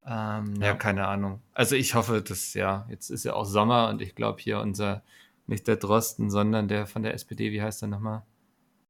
[0.06, 0.66] ähm, ja.
[0.68, 0.74] Ja.
[0.74, 1.40] keine Ahnung.
[1.54, 5.02] Also ich hoffe, dass, ja, jetzt ist ja auch Sommer und ich glaube hier unser,
[5.46, 8.22] nicht der Drosten, sondern der von der SPD, wie heißt der nochmal?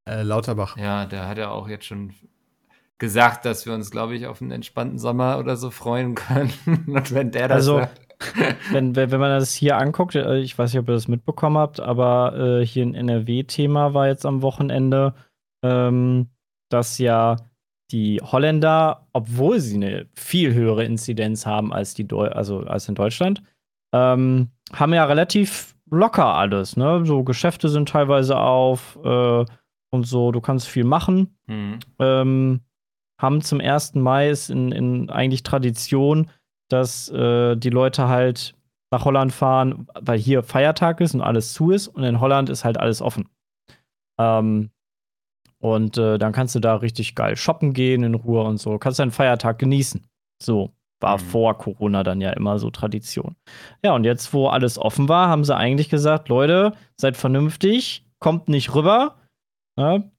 [0.07, 0.77] Äh, Lauterbach.
[0.77, 2.15] Ja, der hat ja auch jetzt schon
[2.99, 6.53] gesagt, dass wir uns, glaube ich, auf einen entspannten Sommer oder so freuen können.
[6.87, 8.01] Und wenn der das Also, sagt,
[8.73, 11.59] wenn, wenn, wenn man das hier anguckt, äh, ich weiß nicht, ob ihr das mitbekommen
[11.59, 15.15] habt, aber äh, hier ein NRW-Thema war jetzt am Wochenende,
[15.63, 16.29] ähm,
[16.71, 17.37] dass ja
[17.91, 22.95] die Holländer, obwohl sie eine viel höhere Inzidenz haben als die Deu also als in
[22.95, 23.43] Deutschland,
[23.95, 27.05] ähm, haben ja relativ locker alles, ne?
[27.07, 29.45] So Geschäfte sind teilweise auf äh,
[29.91, 32.61] und so, du kannst viel machen hm, ähm,
[33.21, 33.95] haben zum 1.
[33.95, 36.31] Mai ist in, in eigentlich Tradition,
[36.69, 38.55] dass äh, die Leute halt
[38.91, 42.65] nach Holland fahren, weil hier Feiertag ist und alles zu ist und in Holland ist
[42.65, 43.29] halt alles offen.
[44.19, 44.71] Ähm,
[45.61, 48.79] und äh, dann kannst du da richtig geil shoppen gehen in Ruhe und so.
[48.79, 50.07] Kannst deinen Feiertag genießen.
[50.43, 50.73] So.
[51.01, 51.23] War Mhm.
[51.23, 53.37] vor Corona dann ja immer so Tradition.
[53.85, 58.49] Ja, und jetzt, wo alles offen war, haben sie eigentlich gesagt: Leute, seid vernünftig, kommt
[58.49, 59.15] nicht rüber.
[59.77, 60.11] Ne?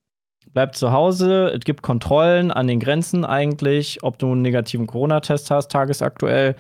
[0.54, 5.52] Bleibt zu Hause, es gibt Kontrollen an den Grenzen eigentlich, ob du einen negativen Corona-Test
[5.52, 6.56] hast, tagesaktuell.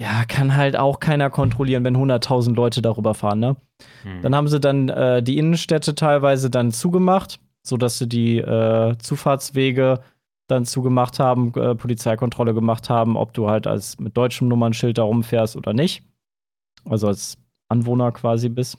[0.00, 3.56] Ja, kann halt auch keiner kontrollieren, wenn 100.000 Leute darüber fahren, ne?
[4.02, 4.22] hm.
[4.22, 10.00] Dann haben sie dann äh, die Innenstädte teilweise dann zugemacht, sodass sie die äh, Zufahrtswege
[10.48, 15.02] dann zugemacht haben, äh, Polizeikontrolle gemacht haben, ob du halt als mit deutschem Nummernschild da
[15.02, 16.02] rumfährst oder nicht.
[16.84, 17.38] Also als
[17.68, 18.78] Anwohner quasi bist.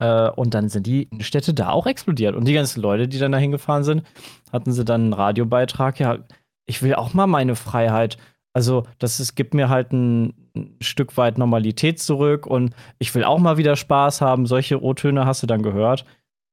[0.00, 2.36] Äh, und dann sind die Städte da auch explodiert.
[2.36, 4.04] Und die ganzen Leute, die dann dahin gefahren sind,
[4.52, 5.98] hatten sie dann einen Radiobeitrag.
[5.98, 6.18] Ja,
[6.66, 8.16] ich will auch mal meine Freiheit.
[8.52, 13.24] Also, das ist, gibt mir halt ein, ein Stück weit Normalität zurück und ich will
[13.24, 14.46] auch mal wieder Spaß haben.
[14.46, 16.04] Solche O-Töne hast du dann gehört.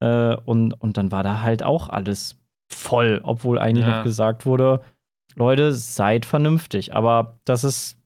[0.01, 2.37] Äh, und, und dann war da halt auch alles
[2.71, 3.97] voll, obwohl eigentlich Ja.
[3.99, 4.81] noch gesagt wurde,
[5.35, 6.93] Leute, seid vernünftig.
[6.95, 7.97] Aber das ist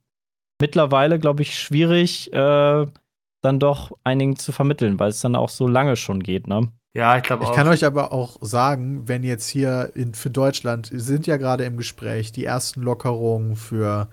[0.61, 2.85] mittlerweile, glaube ich, schwierig, äh,
[3.41, 6.69] dann doch einigen zu vermitteln, weil es dann auch so lange schon geht, ne?
[6.95, 7.55] ja, ich glaube Ich auch.
[7.55, 11.77] kann euch aber auch sagen, wenn jetzt hier in, für Deutschland sind ja gerade im
[11.77, 14.07] Gespräch die ersten Lockerungen für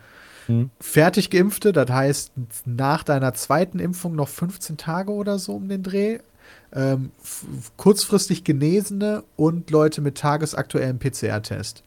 [0.46, 0.70] Hm.
[0.80, 2.32] fertig geimpfte, das heißt
[2.66, 6.18] nach deiner zweiten Impfung noch 15 Tage oder so um den Dreh.
[6.74, 7.10] Ähm,
[7.76, 11.84] kurzfristig Genesene und Leute mit tagesaktuellem PCR-Test.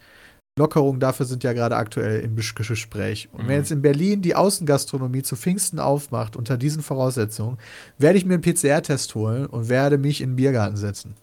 [0.57, 3.27] Lockerungen dafür sind ja gerade aktuell im Gespräch.
[3.33, 3.47] Und Mhm.
[3.47, 7.57] wenn jetzt in Berlin die Außengastronomie zu Pfingsten aufmacht, unter diesen Voraussetzungen,
[7.97, 11.15] werde ich mir einen PCR-Test holen und werde mich in den Biergarten setzen.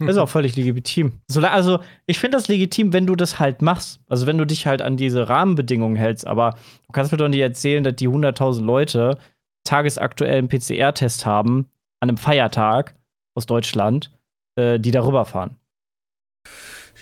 [0.00, 1.20] Das ist auch völlig legitim.
[1.40, 4.00] Also, ich finde das legitim, wenn du das halt machst.
[4.08, 6.26] Also, wenn du dich halt an diese Rahmenbedingungen hältst.
[6.26, 6.50] Aber
[6.88, 9.16] du kannst mir doch nicht erzählen, dass die 100.000 Leute
[9.64, 11.68] tagesaktuellen PCR-Test haben
[12.02, 12.94] an einem Feiertag
[13.34, 14.10] aus Deutschland,
[14.56, 15.56] äh, die darüber fahren.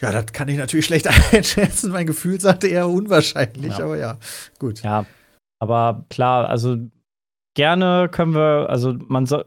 [0.00, 1.90] Ja, das kann ich natürlich schlecht einschätzen.
[1.92, 3.84] Mein Gefühl sagte eher unwahrscheinlich, Ja.
[3.84, 4.18] aber ja,
[4.58, 4.82] gut.
[4.82, 5.06] Ja,
[5.58, 6.76] aber klar, also
[7.54, 9.44] gerne können wir, also man soll,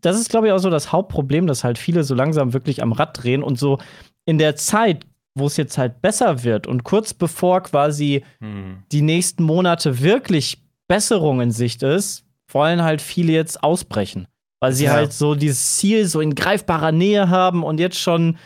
[0.00, 2.92] das ist glaube ich auch so das Hauptproblem, dass halt viele so langsam wirklich am
[2.92, 3.78] Rad drehen und so
[4.26, 8.82] in der Zeit, wo es jetzt halt besser wird und kurz bevor quasi Hm.
[8.92, 14.26] die nächsten Monate wirklich Besserung in Sicht ist, wollen halt viele jetzt ausbrechen.
[14.60, 14.92] Weil sie Ja.
[14.92, 18.38] halt so dieses Ziel so in greifbarer Nähe haben und jetzt schon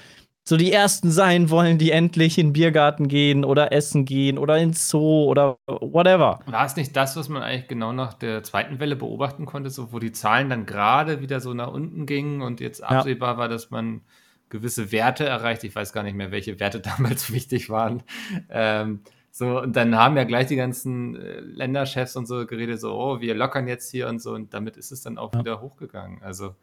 [0.42, 4.58] so die ersten sein wollen, die endlich in den Biergarten gehen oder essen gehen oder
[4.58, 6.40] ins Zoo oder whatever.
[6.46, 9.92] War es nicht das, was man eigentlich genau nach der zweiten Welle beobachten konnte, so
[9.92, 13.70] wo die Zahlen dann gerade wieder so nach unten gingen und jetzt absehbar war, dass
[13.70, 14.00] man
[14.48, 15.62] gewisse Werte erreicht.
[15.62, 18.02] Ich weiß gar nicht mehr, welche Werte damals wichtig waren.
[18.48, 22.92] Ähm, so, und dann haben ja gleich die ganzen äh, Länderchefs und so geredet, so,
[22.92, 25.40] oh, wir lockern jetzt hier und so, und damit ist es dann auch ja.
[25.40, 26.22] wieder hochgegangen.
[26.22, 26.56] Also,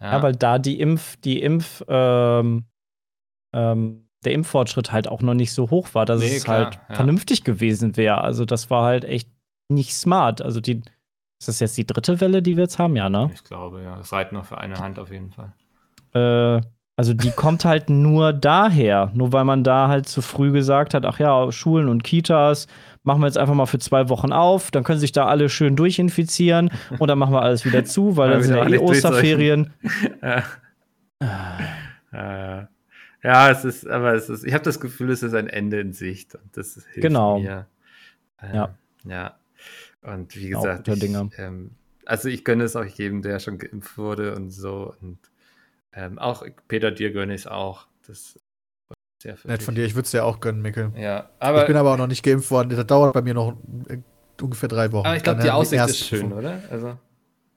[0.00, 0.12] ja.
[0.12, 0.22] ja.
[0.22, 2.64] weil da die Impf, die Impf, ähm,
[3.52, 6.80] ähm, der Impffortschritt halt auch noch nicht so hoch war, dass nee, es klar, halt
[6.88, 6.94] ja.
[6.94, 8.20] vernünftig gewesen wäre.
[8.20, 9.30] Also, das war halt echt
[9.68, 10.42] nicht smart.
[10.42, 10.82] Also, die,
[11.38, 13.30] ist das jetzt die dritte Welle, die wir jetzt haben, ja, ne?
[13.32, 13.96] Ich glaube, ja.
[13.96, 15.52] Das reicht noch für eine Hand auf jeden Fall.
[16.12, 16.62] Äh,
[16.96, 21.04] also die kommt halt nur daher, nur weil man da halt zu früh gesagt hat,
[21.04, 22.68] ach ja, Schulen und Kitas
[23.02, 25.76] machen wir jetzt einfach mal für zwei Wochen auf, dann können sich da alle schön
[25.76, 29.72] durchinfizieren und dann machen wir alles wieder zu, weil dann sind ja eh Osterferien.
[32.12, 32.68] ja.
[33.22, 35.92] ja, es ist, aber es ist, ich habe das Gefühl, es ist ein Ende in
[35.92, 37.40] Sicht und das hilft genau.
[37.40, 37.66] mir.
[38.40, 38.74] Ähm, ja.
[39.06, 39.34] Ja.
[40.02, 41.02] Und wie gesagt, ich,
[41.38, 41.72] ähm,
[42.06, 45.18] also ich gönne es auch jedem, der schon geimpft wurde und so und
[45.94, 47.86] ähm, auch Peter, dir gönne ich es auch.
[48.06, 48.38] Das
[49.24, 50.92] sehr Nett von dir, ich würde es dir auch gönnen, Mickel.
[50.96, 51.62] Ja, aber.
[51.62, 52.68] Ich bin aber auch noch nicht geimpft worden.
[52.68, 53.56] Das dauert bei mir noch
[53.88, 53.98] äh,
[54.42, 55.06] ungefähr drei Wochen.
[55.06, 56.60] Aber ich glaube, die Aussicht ist schön, oder?
[56.70, 56.98] Also.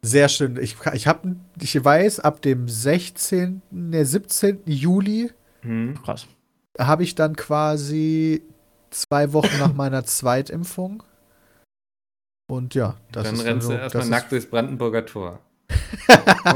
[0.01, 0.57] Sehr schön.
[0.57, 1.23] Ich, ich, hab,
[1.59, 4.61] ich weiß, ab dem 16., ne, 17.
[4.65, 5.31] Juli
[5.61, 5.95] hm.
[6.79, 8.43] habe ich dann quasi
[8.89, 11.03] zwei Wochen nach meiner Zweitimpfung.
[12.49, 13.41] Und ja, das dann ist.
[13.41, 15.39] Dann rennst du erstmal nackt durchs Brandenburger Tor.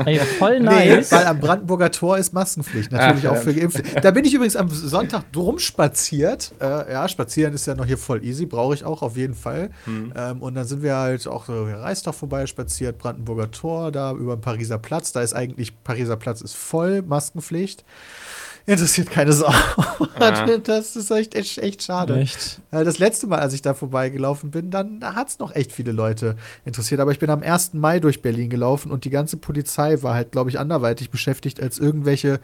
[0.05, 1.11] Ey, voll nice.
[1.11, 3.83] Nee, weil am Brandenburger Tor ist Maskenpflicht, natürlich Ach, auch für Geimpfte.
[4.01, 6.53] Da bin ich übrigens am Sonntag drum spaziert.
[6.61, 9.71] Äh, ja, spazieren ist ja noch hier voll easy, brauche ich auch auf jeden Fall.
[9.85, 10.13] Mhm.
[10.15, 14.35] Ähm, und dann sind wir halt auch so Reichstag vorbei spaziert, Brandenburger Tor, da über
[14.35, 15.11] den Pariser Platz.
[15.11, 17.83] Da ist eigentlich, Pariser Platz ist voll Maskenpflicht
[18.65, 19.51] interessiert keine Sau.
[20.21, 20.45] Ah.
[20.63, 22.15] Das ist echt, echt, echt schade.
[22.19, 22.61] Echt?
[22.69, 25.91] Das letzte Mal, als ich da vorbeigelaufen bin, dann da hat es noch echt viele
[25.91, 26.99] Leute interessiert.
[26.99, 27.73] Aber ich bin am 1.
[27.73, 31.79] Mai durch Berlin gelaufen und die ganze Polizei war halt, glaube ich, anderweitig beschäftigt, als
[31.79, 32.39] irgendwelche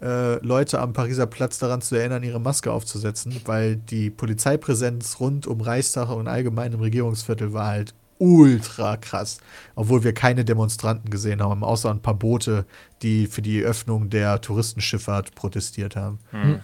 [0.00, 5.46] äh, Leute am Pariser Platz daran zu erinnern, ihre Maske aufzusetzen, weil die Polizeipräsenz rund
[5.46, 9.38] um Reichstag und allgemein im Regierungsviertel war halt ultra krass.
[9.74, 12.66] Obwohl wir keine Demonstranten gesehen haben, außer ein paar Boote,
[13.02, 16.18] die für die Öffnung der Touristenschifffahrt protestiert haben.
[16.30, 16.60] Hm.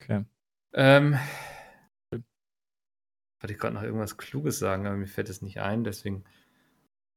[0.00, 0.24] Okay.
[0.74, 1.18] Ähm,
[3.42, 6.24] wollte ich gerade noch irgendwas Kluges sagen, aber mir fällt es nicht ein, deswegen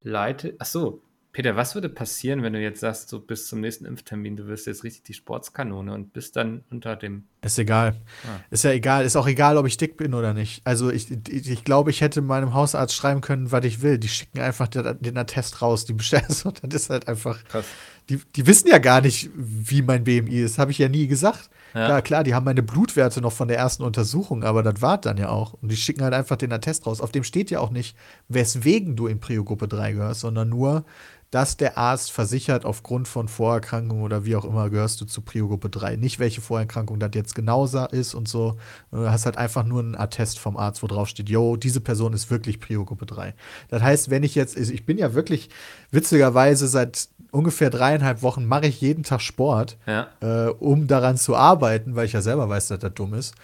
[0.02, 0.56] leite.
[0.60, 1.02] Ach so,
[1.36, 4.68] Peter, was würde passieren, wenn du jetzt sagst, so bis zum nächsten Impftermin, du wirst
[4.68, 7.26] jetzt richtig die Sportskanone und bist dann unter dem.
[7.42, 7.98] Ist egal.
[8.24, 8.40] Ah.
[8.52, 9.04] Ist ja egal.
[9.04, 10.66] Ist auch egal, ob ich dick bin oder nicht.
[10.66, 13.98] Also ich, ich, ich glaube, ich hätte meinem Hausarzt schreiben können, was ich will.
[13.98, 15.84] Die schicken einfach den, den Attest raus.
[15.84, 17.44] Die bestellen so, das ist halt einfach.
[17.44, 17.66] Krass.
[18.08, 20.58] Die, die wissen ja gar nicht, wie mein BMI ist.
[20.58, 21.50] Habe ich ja nie gesagt.
[21.74, 21.90] Ja.
[21.90, 22.02] ja.
[22.02, 25.30] klar, die haben meine Blutwerte noch von der ersten Untersuchung, aber das war dann ja
[25.30, 25.54] auch.
[25.54, 27.02] Und die schicken halt einfach den Attest raus.
[27.02, 27.98] Auf dem steht ja auch nicht,
[28.30, 30.86] weswegen du in Prio-Gruppe 3 gehörst, sondern nur,
[31.32, 35.70] dass der Arzt versichert, aufgrund von Vorerkrankungen oder wie auch immer, gehörst du zu Prio-Gruppe
[35.70, 35.98] 3.
[35.98, 38.58] Nicht, welche Vorerkrankung das jetzt genau ist und so.
[38.92, 42.14] Du hast halt einfach nur einen Attest vom Arzt, wo drauf steht, yo, diese Person
[42.14, 43.34] ist wirklich Prio-Gruppe 3.
[43.70, 45.50] Das heißt, wenn ich jetzt, ich bin ja wirklich
[45.92, 50.08] witzigerweise seit ungefähr dreieinhalb Wochen mache ich jeden Tag Sport, ja.
[50.22, 53.36] äh, um daran zu arbeiten, weil ich ja selber weiß, dass das dumm ist.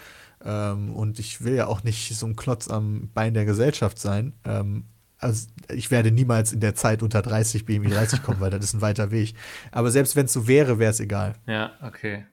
[0.44, 4.34] Ähm, und ich will ja auch nicht so ein Klotz am Bein der Gesellschaft sein.
[4.46, 4.86] Ähm,
[5.22, 8.74] also ich werde niemals in der Zeit unter 30 BMI 30 kommen, weil das ist
[8.74, 9.36] ein weiter Weg.
[9.72, 11.36] Aber selbst wenn es so wäre, wäre es egal.
[11.47, 12.26] Ja, okay.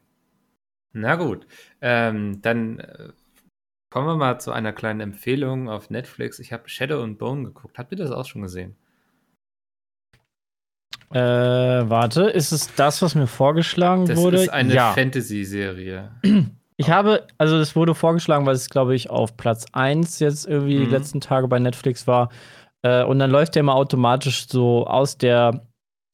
[0.93, 1.47] Na gut.
[1.81, 3.11] Ähm, dann äh,
[3.91, 6.39] kommen wir mal zu einer kleinen Empfehlung auf Netflix.
[6.39, 7.79] Ich habe Shadow and Bone geguckt.
[7.79, 8.75] Habt ihr das auch schon gesehen?
[11.11, 14.37] Äh, warte, ist es das, was mir vorgeschlagen das wurde?
[14.37, 14.93] Das ist eine ja.
[14.93, 16.11] Fantasy-Serie.
[16.81, 20.79] Ich habe, also das wurde vorgeschlagen, weil es, glaube ich, auf Platz 1 jetzt irgendwie
[20.79, 20.85] mhm.
[20.85, 22.31] die letzten Tage bei Netflix war.
[22.83, 25.67] Äh, und dann läuft der immer automatisch so aus der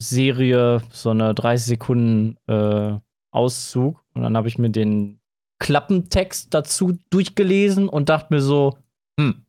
[0.02, 2.98] Serie so eine 30 Sekunden äh,
[3.30, 4.02] Auszug.
[4.14, 5.20] Und dann habe ich mir den
[5.60, 8.78] Klappentext dazu durchgelesen und dachte mir so,
[9.18, 9.44] hm,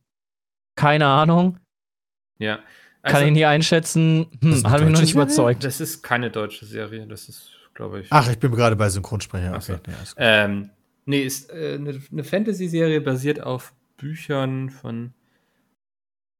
[0.76, 1.58] keine Ahnung.
[2.38, 2.60] Ja.
[3.02, 4.26] Also, Kann ich nicht einschätzen.
[4.40, 5.62] Hm, hat mich noch nicht überzeugt.
[5.64, 8.08] Das ist keine deutsche Serie, das ist, glaube ich.
[8.10, 9.54] Ach, ich bin gerade bei Synchronsprecher.
[9.54, 9.74] Okay.
[9.74, 9.90] Okay.
[9.90, 10.70] Ja, ähm,
[11.04, 15.14] nee, ist äh, eine, eine Fantasy-Serie basiert auf Büchern von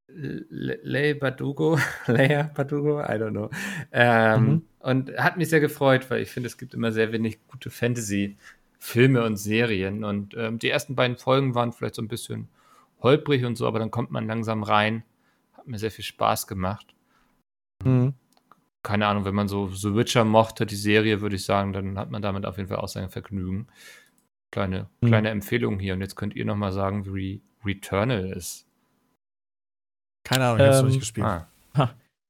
[0.09, 3.51] Leia Badugo, Leia Badugo, I don't know.
[3.93, 4.63] Ähm, mhm.
[4.81, 9.25] Und hat mich sehr gefreut, weil ich finde, es gibt immer sehr wenig gute Fantasy-Filme
[9.25, 10.05] und Serien.
[10.05, 12.49] Und ähm, die ersten beiden Folgen waren vielleicht so ein bisschen
[13.03, 15.03] holprig und so, aber dann kommt man langsam rein.
[15.55, 16.95] Hat mir sehr viel Spaß gemacht.
[17.85, 18.15] Mhm.
[18.83, 22.11] keine Ahnung, wenn man so The Witcher mochte, die Serie, würde ich sagen, dann hat
[22.11, 23.67] man damit auf jeden Fall auch sein Vergnügen.
[24.53, 25.07] Kleine, Mhm.
[25.09, 25.95] kleine Empfehlung hier.
[25.95, 28.66] Und jetzt könnt ihr noch mal sagen, wie Returnal ist.
[30.27, 31.27] Keine Ahnung, ich hab's noch Ähm, nicht gespielt.
[31.27, 31.47] Ah.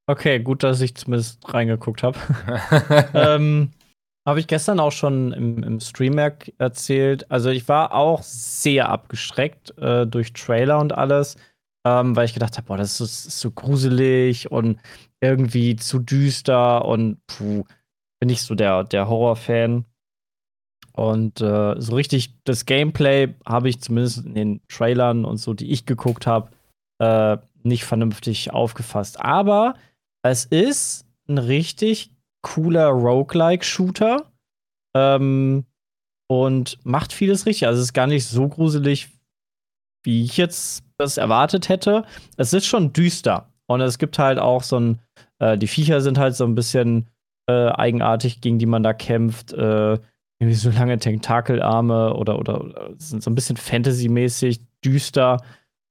[0.08, 2.18] Okay, gut, dass ich zumindest reingeguckt habe.
[3.14, 3.70] ähm,
[4.26, 7.28] habe ich gestern auch schon im, im Stream er erzählt.
[7.30, 11.36] Also ich war auch sehr abgestreckt äh, durch Trailer und alles,
[11.84, 14.78] ähm, weil ich gedacht habe, boah, das ist, ist so gruselig und
[15.20, 17.64] irgendwie zu düster und puh,
[18.20, 19.86] bin ich so der, der Horror-Fan.
[20.92, 25.70] Und äh, so richtig das Gameplay habe ich zumindest in den Trailern und so, die
[25.70, 26.50] ich geguckt habe,
[26.98, 29.20] äh, nicht vernünftig aufgefasst.
[29.20, 29.74] Aber
[30.22, 32.10] es ist ein richtig
[32.42, 34.30] cooler Roguelike-Shooter
[34.94, 35.64] ähm,
[36.28, 37.66] und macht vieles richtig.
[37.66, 39.08] Also es ist gar nicht so gruselig,
[40.04, 42.04] wie ich jetzt das erwartet hätte.
[42.36, 45.00] Es ist schon düster und es gibt halt auch so ein,
[45.40, 47.08] äh, die Viecher sind halt so ein bisschen
[47.48, 49.52] äh, eigenartig, gegen die man da kämpft.
[49.52, 49.98] Äh,
[50.38, 55.42] irgendwie so lange Tentakelarme oder, oder, oder sind so ein bisschen Fantasy-mäßig düster.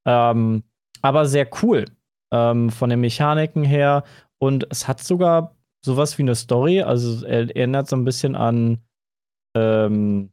[0.06, 0.64] Ähm,
[1.06, 1.86] aber sehr cool
[2.34, 4.04] ähm, von den Mechaniken her.
[4.40, 6.82] Und es hat sogar sowas wie eine Story.
[6.82, 8.80] Also er erinnert so ein bisschen an
[9.56, 10.32] ähm,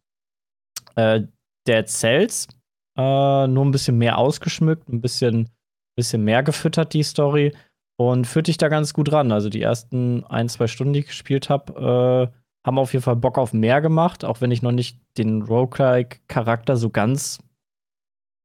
[0.96, 1.20] äh,
[1.68, 2.48] Dead Cells.
[2.96, 5.50] Äh, nur ein bisschen mehr ausgeschmückt, ein bisschen,
[5.94, 7.54] bisschen mehr gefüttert, die Story.
[7.98, 9.30] Und führt dich da ganz gut ran.
[9.30, 13.16] Also die ersten ein, zwei Stunden, die ich gespielt habe, äh, haben auf jeden Fall
[13.16, 17.40] Bock auf mehr gemacht, auch wenn ich noch nicht den Roguelike-Charakter so ganz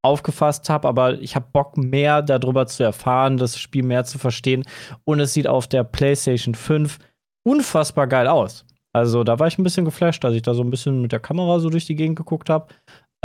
[0.03, 4.63] aufgefasst habe, aber ich habe Bock mehr darüber zu erfahren, das Spiel mehr zu verstehen
[5.03, 6.99] und es sieht auf der PlayStation 5
[7.45, 8.65] unfassbar geil aus.
[8.93, 11.19] Also da war ich ein bisschen geflasht, als ich da so ein bisschen mit der
[11.19, 12.73] Kamera so durch die Gegend geguckt habe.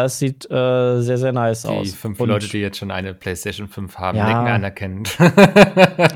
[0.04, 1.94] Es sieht äh, sehr, sehr nice Die aus.
[1.94, 4.26] fünf Und- Leute, die jetzt schon eine PlayStation 5 haben, Ja.
[4.26, 5.16] nicken anerkennend.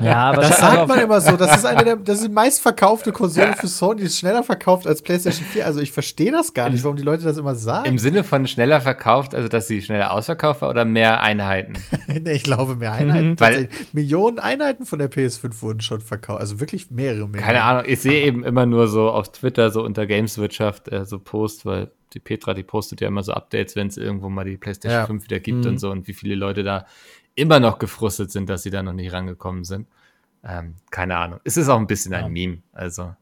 [0.01, 1.35] Ja, aber Das sagt man immer so.
[1.37, 4.87] Das ist eine der, das ist die meistverkaufte Konsole für Sony, die ist schneller verkauft
[4.87, 5.65] als PlayStation 4.
[5.65, 7.97] Also ich verstehe das gar nicht, warum die Leute das immer Im sagen.
[7.97, 11.73] Sinne von schneller verkauft, also dass sie schneller ausverkauft war oder mehr Einheiten?
[12.07, 13.29] nee, ich glaube mehr Einheiten.
[13.31, 13.39] Mhm.
[13.39, 13.69] Weil-.
[13.93, 16.39] Millionen Einheiten von der PS5 wurden schon verkauft.
[16.39, 17.43] Also wirklich mehrere Millionen.
[17.45, 21.19] Keine Ahnung, ich sehe eben immer nur so auf Twitter so unter Gameswirtschaft äh, so
[21.19, 24.57] Post, weil die Petra, die postet ja immer so Updates, wenn es irgendwo mal die
[24.57, 25.05] PlayStation Ja.
[25.07, 25.71] 5 wieder gibt Mhm.
[25.71, 26.85] und so und wie viele Leute da
[27.35, 29.87] immer noch gefrustet sind, dass sie da noch nicht rangekommen sind.
[30.43, 31.39] Ähm, keine Ahnung.
[31.43, 32.19] Es ist auch ein bisschen Ja.
[32.25, 33.13] ein Meme, also.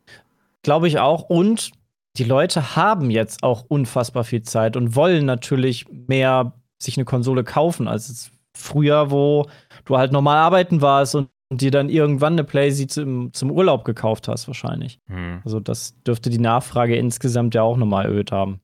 [0.63, 1.23] Glaube ich auch.
[1.23, 1.71] Und
[2.17, 7.43] die Leute haben jetzt auch unfassbar viel Zeit und wollen natürlich mehr sich eine Konsole
[7.43, 9.47] kaufen, als es früher, wo
[9.85, 13.83] du halt normal arbeiten warst und, und dir dann irgendwann eine Playsee zum, zum Urlaub
[13.85, 14.99] gekauft hast, wahrscheinlich.
[15.07, 15.41] Hm.
[15.43, 18.59] Also, das dürfte die Nachfrage insgesamt ja auch nochmal erhöht haben.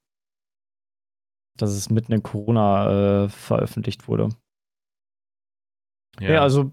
[1.57, 4.29] Dass es mitten in Corona äh, veröffentlicht wurde.
[6.19, 6.41] Ja.
[6.41, 6.71] also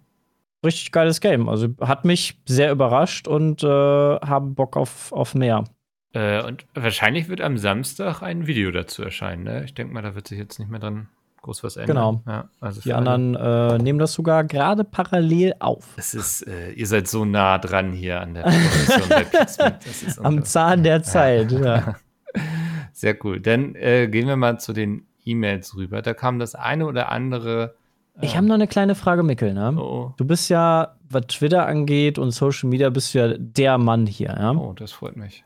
[0.65, 1.49] richtig geiles Game.
[1.49, 5.65] Also hat mich sehr überrascht und äh, habe Bock auf, auf mehr.
[6.13, 9.45] Äh, und wahrscheinlich wird am Samstag ein Video dazu erscheinen.
[9.45, 9.65] Ne?
[9.65, 11.09] Ich denke mal, da wird sich jetzt nicht mehr dran
[11.43, 11.97] groß was ändern.
[11.97, 12.23] Genau.
[12.27, 15.87] Ja, also Die anderen äh, nehmen das sogar gerade parallel auf.
[15.97, 20.45] Es ist, äh, ihr seid so nah dran hier an der Produktion bei Am.
[20.45, 21.97] Zahn der Zeit, ja.
[22.99, 23.39] Sehr cool.
[23.39, 26.03] Dann äh, gehen wir mal zu den E-Mails rüber.
[26.03, 27.77] Da kam das eine oder andere.
[28.21, 29.55] äh, Ich habe noch eine kleine Frage, Mickel.
[29.55, 29.77] Ne?
[29.81, 34.05] oh, Du bist ja, was Twitter angeht und Social Media, bist du ja der Mann
[34.07, 34.31] hier.
[34.37, 34.51] Ja?
[34.51, 35.45] oh, das freut mich.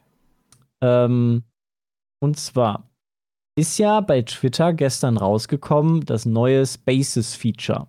[0.81, 1.43] Ähm,
[2.23, 2.89] und zwar
[3.55, 7.87] ist ja bei Twitter gestern rausgekommen das neue Spaces-Feature.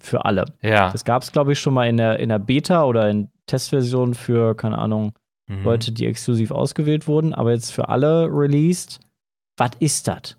[0.00, 0.44] Für alle.
[0.62, 0.92] Ja.
[0.92, 4.14] Das gab es, glaube ich, schon mal in der, in der Beta oder in Testversion
[4.14, 5.12] für, keine Ahnung,
[5.58, 5.64] Mhm.
[5.64, 9.00] Leute, die exklusiv ausgewählt wurden, aber jetzt für alle released.
[9.56, 10.36] Was ist das?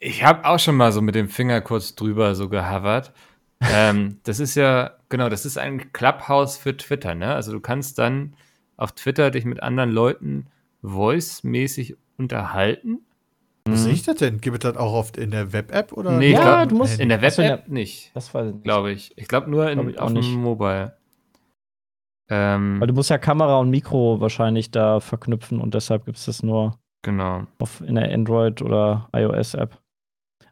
[0.00, 3.12] Ich habe auch schon mal so mit dem Finger kurz drüber so gehavert.
[3.72, 7.34] ähm, das ist ja, genau, das ist ein Clubhouse für Twitter, ne?
[7.34, 8.34] Also du kannst dann
[8.76, 10.46] auf Twitter dich mit anderen Leuten
[10.82, 12.98] voice-mäßig unterhalten.
[13.66, 14.40] Wo sehe ich das denn?
[14.40, 15.92] Gibt es das auch oft in der Web-App?
[15.92, 16.12] oder?
[16.12, 18.64] Nee, ich Ja, glaub, du musst- in der Web-App nicht, Das weiß ich nicht.
[18.64, 19.12] glaube ich.
[19.16, 20.30] Ich glaube nur Glaub in, ich auch auf nicht.
[20.30, 20.96] dem Mobile.
[22.30, 26.26] Ähm, Weil du musst ja Kamera und Mikro wahrscheinlich da verknüpfen und deshalb gibt es
[26.26, 27.46] das nur genau.
[27.58, 29.78] auf, in der Android- oder iOS-App.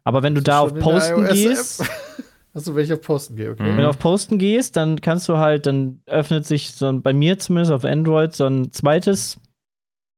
[0.03, 1.83] Aber wenn du da auf Posten gehst,
[2.57, 3.63] Achso, wenn ich auf Posten gehe, okay.
[3.63, 7.13] Wenn du auf Posten gehst, dann kannst du halt, dann öffnet sich so ein, bei
[7.13, 9.39] mir zumindest auf Android so ein zweites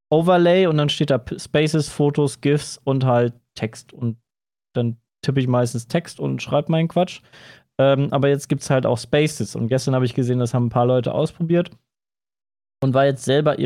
[0.10, 3.92] Overlay und dann steht da Spaces, Fotos, GIFs und halt Text.
[3.92, 4.18] Und
[4.74, 7.22] dann tippe ich meistens Text und schreibe meinen Quatsch.
[7.80, 9.56] Ähm, aber jetzt gibt es halt auch Spaces.
[9.56, 11.72] Und gestern habe ich gesehen, das haben ein paar Leute ausprobiert
[12.84, 13.64] und war jetzt selber äh,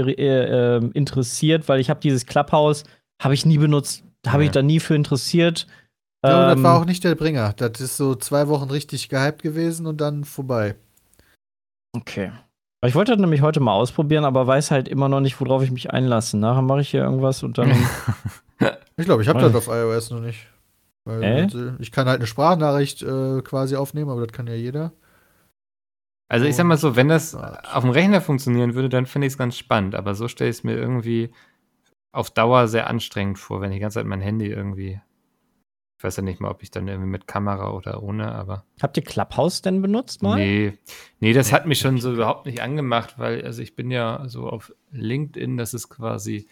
[0.77, 2.83] ähm, interessiert, weil ich habe dieses Clubhouse,
[3.21, 4.53] habe ich nie benutzt, habe ich Ja.
[4.53, 5.65] da nie für interessiert.
[6.25, 7.53] Ich glaube, das Ähm, war auch nicht der Bringer.
[7.53, 10.75] Das ist so zwei Wochen richtig gehypt gewesen und dann vorbei.
[11.95, 12.31] Okay.
[12.85, 15.71] Ich wollte das nämlich heute mal ausprobieren, aber weiß halt immer noch nicht, worauf ich
[15.71, 16.37] mich einlasse.
[16.37, 17.71] Nachher mache ich hier irgendwas und dann.
[18.95, 19.49] Ich glaube, ich habe Ja.
[19.49, 20.45] das auf iOS noch nicht.
[21.05, 21.73] Weil, Äh?
[21.79, 24.93] Ich kann halt eine Sprachnachricht äh, quasi aufnehmen, aber das kann ja jeder.
[26.29, 29.33] Also ich sag mal so, wenn das auf dem Rechner funktionieren würde, dann finde ich
[29.33, 29.93] es ganz spannend.
[29.93, 31.31] Aber so stelle ich es mir irgendwie
[32.11, 34.99] auf Dauer sehr anstrengend vor, wenn ich die ganze Zeit mein Handy irgendwie.
[35.97, 38.65] Ich weiß ja nicht mal, ob ich dann irgendwie mit Kamera oder ohne, aber.
[38.81, 40.37] Habt ihr Clubhouse denn benutzt mal?
[40.37, 40.77] Nee,
[41.19, 44.49] nee, das hat mich schon so überhaupt nicht angemacht, weil, also ich bin ja so
[44.49, 46.47] auf LinkedIn, das ist quasi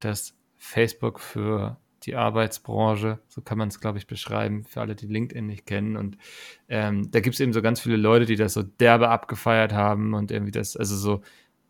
[0.00, 1.78] das Facebook für
[2.08, 5.96] die Arbeitsbranche, so kann man es, glaube ich, beschreiben, für alle, die LinkedIn nicht kennen.
[5.96, 6.16] Und
[6.68, 10.14] ähm, da gibt es eben so ganz viele Leute, die das so derbe abgefeiert haben
[10.14, 11.20] und irgendwie das, also so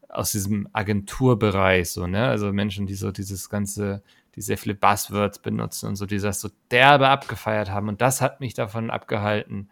[0.09, 2.28] aus diesem Agenturbereich, so, ne?
[2.28, 4.03] Also Menschen, die so dieses ganze,
[4.36, 7.89] die sehr viele Buzzwords benutzen und so, die das so derbe abgefeiert haben.
[7.89, 9.68] Und das hat mich davon abgehalten,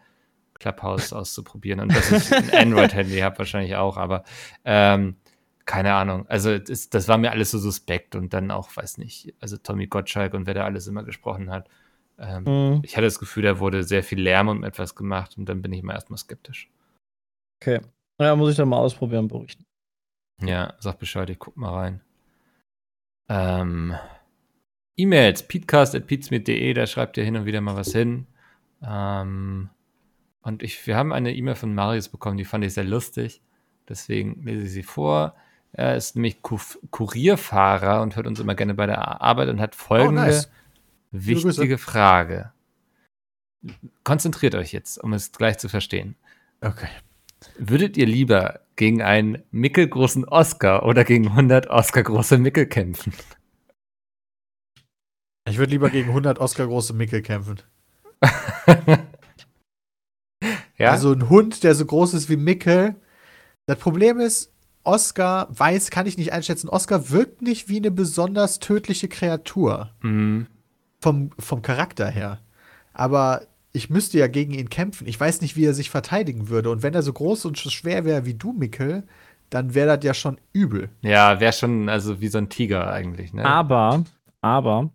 [0.59, 1.79] Clubhouse auszuprobieren.
[1.79, 4.23] Und dass ich ein Android-Handy habe, wahrscheinlich auch, aber
[4.65, 5.15] ähm,
[5.67, 6.27] keine Ahnung.
[6.29, 9.87] Also das, das war mir alles so suspekt und dann auch, weiß nicht, also Tommy
[9.87, 11.69] Gottschalk und wer da alles immer gesprochen hat.
[12.19, 15.47] Ähm, Hm, Ich hatte das Gefühl, da wurde sehr viel Lärm um etwas gemacht und
[15.47, 16.71] dann bin ich immer erstmal skeptisch.
[17.61, 17.81] okay.
[18.19, 19.63] Ja, muss ich dann mal ausprobieren und berichten.
[20.41, 22.01] Ja, sag Bescheid, ich guck mal rein.
[23.29, 23.95] Ähm,
[24.95, 28.27] E-Mails, peatcast.peatsmeet.de, da schreibt ihr hin und wieder mal was hin.
[28.81, 29.69] Ähm,
[30.41, 33.41] und ich, wir haben eine E-Mail von Marius bekommen, die fand ich sehr lustig.
[33.89, 35.35] Deswegen lese ich sie vor.
[35.73, 36.59] Er ist nämlich Ku
[36.91, 40.49] Kurierfahrer und hört uns immer gerne bei der Arbeit und hat folgende Oh, nice.
[41.11, 42.51] wichtige Frage.
[44.03, 46.15] Konzentriert euch jetzt, um es gleich zu verstehen.
[46.61, 46.89] Okay.
[47.57, 53.13] Würdet ihr lieber gegen einen mickelgroßen Oscar oder gegen 100 Oscar-große Mickel kämpfen?
[55.47, 57.61] Ich würde lieber gegen 100 Oscar-große Mickel kämpfen.
[60.77, 62.95] ja, Also ein Hund, der so groß ist wie Mickel.
[63.67, 64.51] Das Problem ist,
[64.87, 66.69] Oscar weiß, kann ich nicht einschätzen.
[66.69, 69.89] Oscar wirkt nicht wie eine besonders tödliche Kreatur.
[70.01, 70.47] Mhm.
[71.01, 72.39] Vom, vom Charakter her.
[72.93, 73.41] Aber
[73.73, 75.05] ich müsste ja gegen ihn kämpfen.
[75.05, 76.71] Ich weiß nicht, wie er sich verteidigen würde.
[76.71, 79.03] Und wenn er so groß und so schwer wäre wie du, Mickel,
[79.49, 80.89] dann wäre das ja schon übel.
[81.01, 83.33] ja wäre schon also wie so ein Tiger eigentlich.
[83.33, 83.45] Ne?
[83.45, 84.03] Aber,
[84.41, 84.89] aber,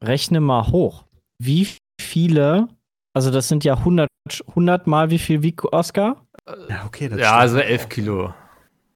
[0.00, 1.04] rechne mal hoch.
[1.38, 1.68] Wie
[2.00, 2.68] viele,
[3.12, 4.08] also das sind ja 100,
[4.48, 6.24] 100 mal wie viel wie Oscar?
[6.68, 7.08] Ja, okay.
[7.08, 8.32] Das ja, also 11 Kilo.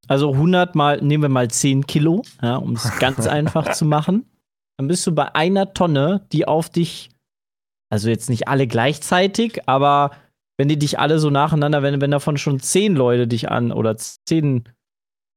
[0.09, 4.25] Also 100 mal, nehmen wir mal 10 Kilo, ja, um es ganz einfach zu machen.
[4.79, 7.11] Dann bist du bei einer Tonne, die auf dich,
[7.91, 10.13] also jetzt nicht alle gleichzeitig, aber
[10.57, 13.97] wenn die dich alle so nacheinander, wenn, wenn davon schon 10 Leute dich an oder
[13.97, 14.65] 10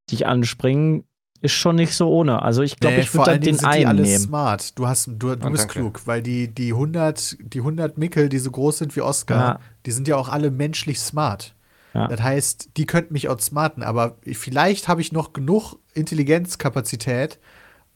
[0.10, 1.04] dich anspringen,
[1.42, 2.42] ist schon nicht so ohne.
[2.44, 4.02] Also ich glaube, Nee, ich vor würde allen dann Dingen den sind die einen alle
[4.04, 4.20] nehmen.
[4.24, 4.78] smart.
[4.78, 5.74] Du, hast, du, du Und bist danke.
[5.74, 9.60] klug, weil die, die, 100, die 100 Mickel, die so groß sind wie Oscar, Ja.
[9.86, 11.56] die sind ja auch alle menschlich smart.
[11.94, 12.08] Ja.
[12.08, 17.40] Das heißt, die könnten mich outsmarten, aber vielleicht habe ich noch genug Intelligenzkapazität,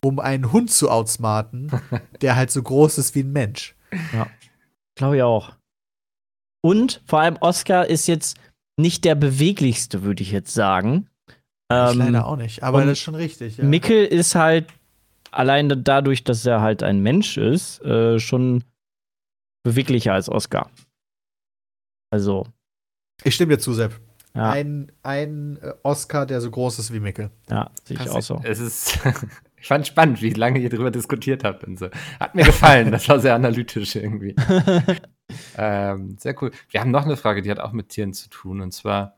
[0.03, 1.71] um einen Hund zu outsmarten,
[2.21, 3.75] der halt so groß ist wie ein Mensch.
[4.95, 5.53] Glaube ich auch.
[6.61, 8.37] Und vor allem Oscar ist jetzt
[8.77, 11.07] nicht der beweglichste, würde ich jetzt sagen.
[11.29, 11.35] ich
[11.69, 13.57] Ähm, leider auch nicht, aber das ist schon richtig.
[13.57, 13.63] Ja.
[13.63, 14.67] Mickel ist halt
[15.31, 18.63] alleine dadurch, dass er halt ein Mensch ist, äh, schon
[19.63, 20.69] beweglicher als Oscar.
[22.11, 22.47] Also,
[23.23, 23.99] Ich stimme dir zu, Sepp.
[24.35, 27.31] ja, Ein, ein äh, Oscar, der so groß ist wie Mickel.
[27.49, 28.41] ja sehe ich auch so.
[28.43, 28.99] Es ist,
[29.57, 31.89] ich fand spannend, wie lange ihr darüber diskutiert habt und so.
[32.19, 34.35] Hat mir gefallen, das war sehr analytisch irgendwie.
[35.57, 36.51] ähm, sehr cool.
[36.69, 38.61] Wir haben noch eine Frage, die hat auch mit Tieren zu tun.
[38.61, 39.15] Und zwar,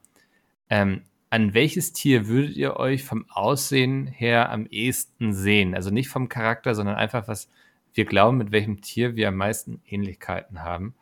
[0.69, 5.75] ähm, an welches Tier würdet ihr euch vom Aussehen her am ehesten sehen?
[5.75, 7.49] Also nicht vom Charakter, sondern einfach, was
[7.93, 10.95] wir glauben, mit welchem Tier wir am meisten Ähnlichkeiten haben.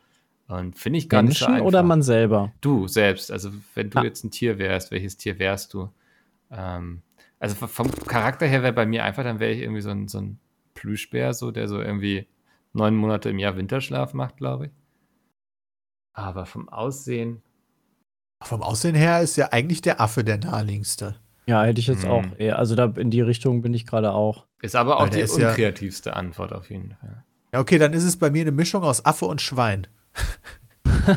[0.48, 1.66] Und finde ich gar nicht so Menschen einfach.
[1.66, 2.52] oder man selber?
[2.60, 4.04] Du selbst, also wenn du Ah.
[4.04, 5.90] jetzt ein Tier wärst, welches Tier wärst du?
[6.50, 7.02] Ähm,
[7.40, 10.18] also vom Charakter her wäre bei mir einfach, dann wäre ich irgendwie so ein, so
[10.18, 10.38] ein
[10.74, 12.26] Plüschbär, so, der so irgendwie
[12.72, 14.72] neun Monate im Jahr Winterschlaf macht, glaube ich.
[16.14, 17.42] Aber vom Aussehen,
[18.44, 21.16] Vom Aussehen her ist ja eigentlich der Affe der naheliegendste.
[21.46, 22.10] Ja, hätte ich jetzt Hm.
[22.10, 22.24] auch.
[22.38, 24.46] Eher, also da in die Richtung bin ich gerade auch.
[24.62, 27.24] ist aber Weil auch der die ist ja- unkreativste Antwort auf jeden Fall.
[27.52, 29.86] Ja, okay, dann ist es bei mir eine Mischung aus Affe und Schwein.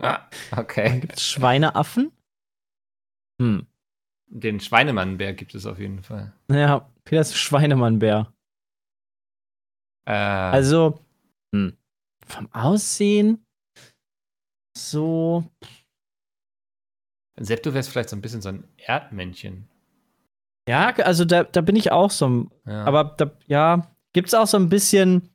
[0.00, 1.00] Ah, okay.
[1.00, 2.12] Gibt es Schweineaffen?
[3.42, 3.66] Hm.
[4.28, 6.32] Den Schweinemannbär gibt es auf jeden Fall.
[6.50, 8.32] Ja, Peter ist Schweinemannbär.
[10.06, 11.00] Äh, Also,
[11.52, 11.76] hm.
[12.26, 13.44] vom Aussehen
[14.76, 15.44] so.
[17.40, 19.68] Sepp, du wärst vielleicht so ein bisschen so ein Erdmännchen.
[20.68, 22.28] Ja, also da, da bin ich auch so.
[22.28, 22.84] ein- Ja.
[22.84, 25.28] Aber da, ja, gibt es auch so ein bisschen.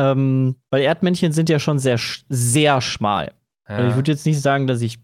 [0.00, 1.98] Ähm, weil Erdmännchen sind ja schon sehr,
[2.28, 3.32] sehr schmal.
[3.68, 3.76] ja.
[3.76, 4.98] Also ich würde jetzt nicht sagen, dass ich.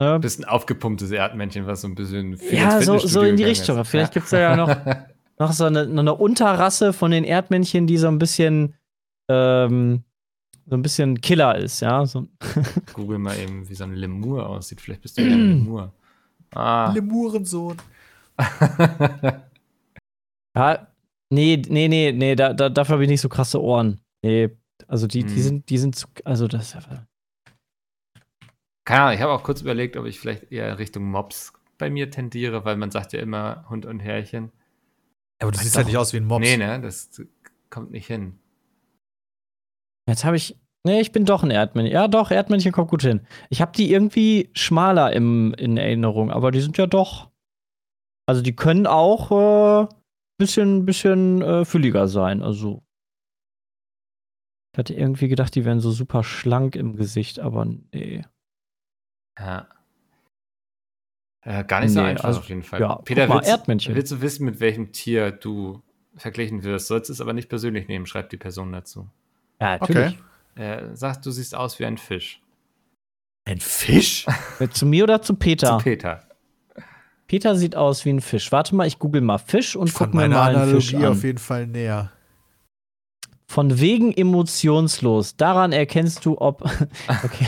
[0.00, 0.18] Ne?
[0.18, 3.78] Bisschen aufgepumptes Erdmännchen, was so ein bisschen Ja, so, so in die Richtung.
[3.78, 3.88] ist.
[3.88, 4.76] Vielleicht gibt es da ja noch,
[5.38, 8.74] noch so eine, eine Unterrasse von den Erdmännchen, die so ein bisschen
[9.28, 10.02] ähm,
[10.66, 12.04] so ein bisschen Killer ist, ja.
[12.06, 12.28] So,
[12.94, 14.80] Google mal eben, wie so ein Lemur aussieht.
[14.80, 15.92] Vielleicht bist du ja ein Lemur.
[16.54, 16.92] Ah.
[16.92, 17.76] Lemurensohn.
[20.56, 20.86] ja,
[21.30, 24.00] nee, nee, nee, nee, da, da, dafür habe ich nicht so krasse Ohren.
[24.24, 24.50] Nee,
[24.88, 25.42] also die, die Hm.
[25.42, 27.04] sind, die sind zu, also das ist einfach.
[28.84, 32.10] Keine Ahnung, ich habe auch kurz überlegt, ob ich vielleicht eher Richtung Mops bei mir
[32.10, 34.52] tendiere, weil man sagt ja immer Hund und Härchen.
[35.40, 35.78] Aber du siehst doch.
[35.78, 36.40] halt nicht aus wie ein Mops.
[36.40, 37.10] Nee, ne, das
[37.70, 38.38] kommt nicht hin.
[40.08, 40.56] Jetzt habe ich.
[40.84, 41.92] Nee, ich bin doch ein Erdmännchen.
[41.92, 43.24] Ja, doch, Erdmännchen kommt gut hin.
[43.50, 47.30] Ich habe die irgendwie schmaler im, in Erinnerung, aber die sind ja doch.
[48.26, 49.88] Also die können auch äh,
[50.38, 52.42] bisschen, bisschen äh, fülliger sein.
[52.42, 52.82] Also.
[54.72, 58.24] Ich hatte irgendwie gedacht, die wären so super schlank im Gesicht, aber nee.
[59.38, 59.68] Ja.
[61.44, 62.80] Äh, gar nicht so Nee, einfach also, auf jeden Fall.
[62.80, 63.94] ja, Peter, mal, willst, Erdmännchen.
[63.94, 65.82] willst du wissen, mit welchem Tier du
[66.16, 66.86] verglichen wirst?
[66.86, 69.08] Sollst es aber nicht persönlich nehmen, schreibt die Person dazu.
[69.60, 70.16] Ja, Okay.
[70.54, 72.42] Er sagt, du siehst aus wie ein Fisch.
[73.46, 74.26] Ein Fisch?
[74.60, 75.78] Äh, Zu mir oder zu Peter?
[75.78, 76.22] Zu Peter.
[77.26, 78.52] Peter sieht aus wie ein Fisch.
[78.52, 81.12] Warte mal, ich google mal Fisch und Von guck mir mal einen Fisch Analogie an.
[81.12, 82.12] auf jeden Fall näher.
[83.52, 85.36] Von wegen emotionslos.
[85.36, 86.62] Daran erkennst du, ob.
[87.22, 87.46] okay.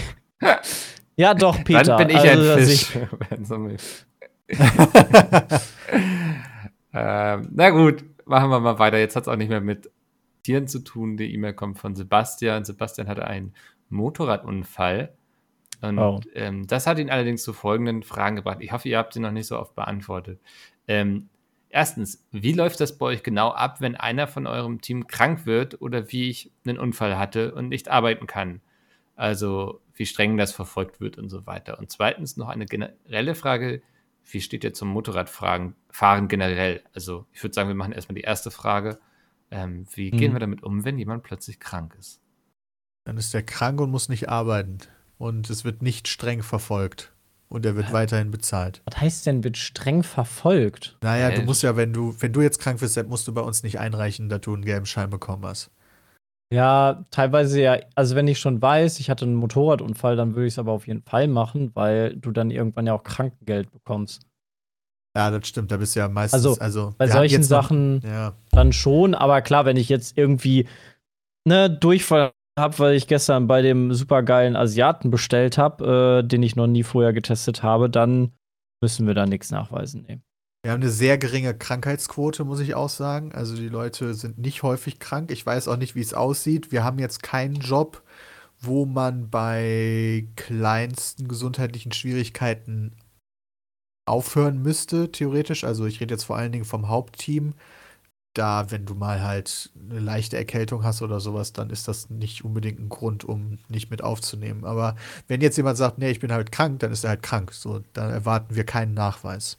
[1.16, 1.96] Ja, doch, Peter.
[1.96, 2.94] Dann bin ich also, ein Fisch.
[3.48, 3.76] will.
[6.92, 8.98] ähm, na gut, machen wir mal weiter.
[8.98, 9.90] Jetzt hat es auch nicht mehr mit
[10.42, 11.16] Tieren zu tun.
[11.16, 12.66] Die E-Mail kommt von Sebastian.
[12.66, 13.54] Sebastian hatte einen
[13.88, 15.14] Motorradunfall.
[15.80, 16.20] Und Oh.
[16.34, 18.58] ähm, das hat ihn allerdings zu folgenden Fragen gebracht.
[18.60, 20.38] Ich hoffe, ihr habt sie noch nicht so oft beantwortet.
[20.86, 21.30] Ähm,
[21.74, 25.82] erstens, wie läuft das bei euch genau ab, wenn einer von eurem Team krank wird
[25.82, 28.60] oder wie ich einen Unfall hatte und nicht arbeiten kann?
[29.16, 31.78] Also, wie streng das verfolgt wird und so weiter.
[31.78, 33.82] Und zweitens noch eine generelle Frage,
[34.24, 36.82] wie steht ihr zum Motorradfahren Fahren generell?
[36.94, 38.98] Also, ich würde sagen, wir machen erstmal die erste Frage.
[39.50, 40.16] Ähm, wie Mhm.
[40.16, 42.20] gehen wir damit um, wenn jemand plötzlich krank ist?
[43.04, 44.78] Dann ist er krank und muss nicht arbeiten.
[45.18, 47.13] Und es wird nicht streng verfolgt.
[47.54, 48.82] Und er wird weiterhin bezahlt.
[48.84, 50.98] Was heißt denn, wird streng verfolgt?
[51.02, 53.32] Naja, Äh, du musst ja, wenn du, wenn du jetzt krank bist, dann musst du
[53.32, 55.70] bei uns nicht einreichen, dass du einen gelben Schein bekommen hast.
[56.52, 57.78] Ja, teilweise ja.
[57.94, 60.86] Also, wenn ich schon weiß, ich hatte einen Motorradunfall, dann würde ich es aber auf
[60.88, 64.22] jeden Fall machen, weil du dann irgendwann ja auch Krankengeld bekommst.
[65.16, 65.70] Ja, das stimmt.
[65.70, 66.44] Da bist du ja meistens.
[66.44, 68.34] Also, Also, Bei solchen jetzt noch- Sachen Ja.
[68.50, 70.66] dann schon, aber klar, wenn ich jetzt irgendwie
[71.46, 76.56] ne Durchfall habe, weil ich gestern bei dem supergeilen Asiaten bestellt habe, äh, den ich
[76.56, 78.32] noch nie vorher getestet habe, dann
[78.80, 80.04] müssen wir da nichts nachweisen.
[80.08, 80.20] Nee.
[80.64, 83.32] Wir haben eine sehr geringe Krankheitsquote, muss ich auch sagen.
[83.32, 85.30] Also die Leute sind nicht häufig krank.
[85.30, 86.72] Ich weiß auch nicht, wie es aussieht.
[86.72, 88.02] Wir haben jetzt keinen Job,
[88.60, 92.96] wo man bei kleinsten gesundheitlichen Schwierigkeiten
[94.06, 95.64] aufhören müsste, theoretisch.
[95.64, 97.54] Also ich rede jetzt vor allen Dingen vom Hauptteam.
[98.34, 102.44] Da, wenn du mal halt eine leichte Erkältung hast oder sowas, dann ist das nicht
[102.44, 104.64] unbedingt ein Grund, um nicht mit aufzunehmen.
[104.64, 104.96] Aber
[105.28, 107.52] wenn jetzt jemand sagt, nee, ich bin halt krank, dann ist er halt krank.
[107.52, 109.58] So, dann erwarten wir keinen Nachweis.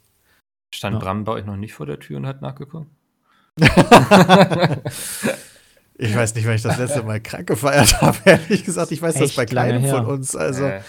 [0.74, 1.00] Stand Ja.
[1.00, 2.88] Bram bei euch noch nicht vor der Tür und hat nachgeguckt?
[5.98, 8.92] Ich weiß nicht, wann ich das letzte Mal krank gefeiert habe, ehrlich gesagt.
[8.92, 9.96] Ich weiß das Echt bei lange keinem her.
[9.96, 10.36] von uns.
[10.36, 10.82] Also, Äh,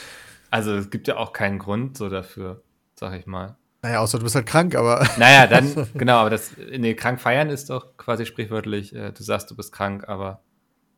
[0.52, 2.62] also es gibt ja auch keinen Grund so dafür,
[2.96, 3.56] sag ich mal.
[3.82, 7.50] Naja, außer du bist halt krank, aber Naja, dann, genau, aber das, nee, krank feiern
[7.50, 10.42] ist doch quasi sprichwörtlich, äh, du sagst, du bist krank, aber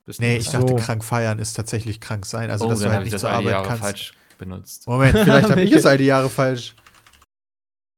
[0.05, 0.67] bist nee, nicht ich krank.
[0.67, 0.85] dachte, So.
[0.85, 2.49] krank feiern ist tatsächlich krank sein.
[2.49, 3.83] Also, oh, dass du halt habe ich nicht zur all die Arbeit Jahre kannst.
[3.83, 4.87] falsch benutzt.
[4.87, 6.75] Moment, vielleicht habe ich es all die Jahre falsch.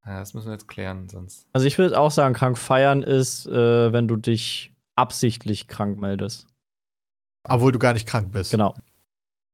[0.06, 1.46] Ja, das müssen wir jetzt klären, sonst.
[1.54, 6.48] Also ich würde auch sagen, krank feiern ist, äh, wenn du dich absichtlich krank meldest.
[7.48, 8.52] Obwohl du gar nicht krank bist.
[8.52, 8.74] Genau.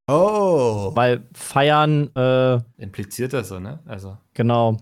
[0.10, 0.92] Oh.
[0.96, 3.80] Weil feiern, äh, Impliziert das so, ne?
[3.86, 4.78] Also, genau.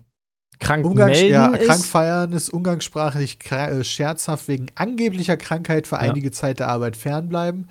[0.59, 5.95] Krank Umgangs melden ja, ist, krank feiern ist umgangssprachlich äh, scherzhaft wegen angeblicher Krankheit für
[5.95, 6.01] Ja.
[6.01, 7.69] einige Zeit der Arbeit fernbleiben.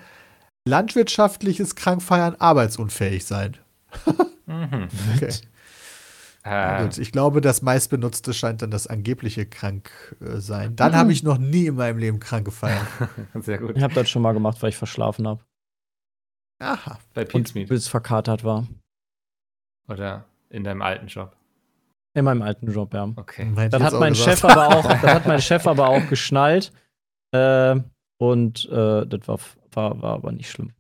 [0.66, 3.56] Landwirtschaftliches Krankfeiern arbeitsunfähig sein.
[4.46, 4.88] mhm.
[5.16, 5.32] Okay.
[6.46, 10.76] Äh, Gut, ich glaube, das meistbenutzte scheint dann das angebliche krank äh, sein.
[10.76, 12.86] Dann habe ich noch nie in meinem Leben krank gefeiert.
[13.40, 13.76] sehr gut.
[13.76, 15.42] Ich habe das schon mal gemacht, weil ich verschlafen habe
[16.58, 16.98] Aha.
[17.14, 18.66] Bei Meat übelst verkatert war.
[19.88, 21.34] oder in deinem alten Job.
[22.14, 23.12] In meinem alten Job, ja.
[23.16, 23.52] Okay.
[23.70, 24.38] Das hat mein gesagt.
[24.38, 26.72] Chef aber auch, das hat mein Chef aber auch geschnallt.
[27.32, 27.80] Äh,
[28.18, 29.38] und äh, das war,
[29.72, 30.72] war, war aber nicht schlimm.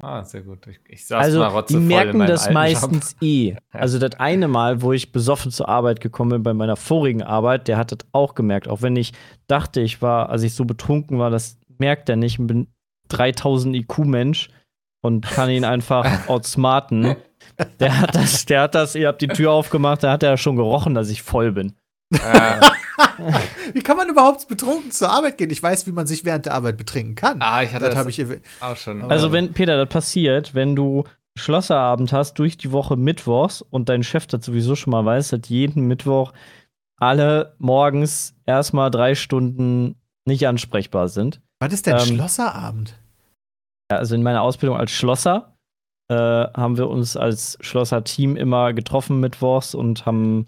[0.00, 0.66] Ah, sehr gut.
[0.66, 3.22] Ich, ich saß Also, mal die rotzevoll merken das alten meistens Job.
[3.28, 3.56] eh.
[3.70, 7.68] Also, das eine Mal, wo ich besoffen zur Arbeit gekommen bin bei meiner vorigen Arbeit,
[7.68, 8.68] der hat das auch gemerkt.
[8.68, 9.12] Auch wenn ich
[9.46, 12.38] dachte, ich war, als ich so betrunken war, das merkt er nicht.
[12.38, 12.68] Ich bin
[13.08, 14.48] 3000 IQ-Mensch
[15.02, 17.16] und kann ihn einfach outsmarten.
[17.80, 20.56] Der hat das, der hat das, ihr habt die Tür aufgemacht, da hat er schon
[20.56, 21.74] gerochen, dass ich voll bin.
[22.12, 22.60] Äh,
[23.72, 25.50] Wie kann man überhaupt betrunken zur Arbeit gehen?
[25.50, 27.40] Ich weiß, wie man sich während der Arbeit betrinken kann.
[27.40, 28.24] ah, ich hatte das das, habe ich.
[28.60, 29.02] auch schon.
[29.10, 31.04] Also, wenn, Peter, das passiert, wenn du
[31.38, 35.48] Schlosserabend hast durch die Woche Mittwochs und dein Chef das sowieso schon mal weiß, dass
[35.48, 36.32] jeden Mittwoch
[36.98, 39.96] alle morgens erstmal drei Stunden
[40.26, 41.40] nicht ansprechbar sind.
[41.60, 42.94] Was ist denn Ähm, Schlosserabend?
[43.92, 45.52] Ja, also in meiner Ausbildung als Schlosser
[46.08, 50.46] äh, haben wir uns als Schlosser-Team immer getroffen mittwochs und haben ein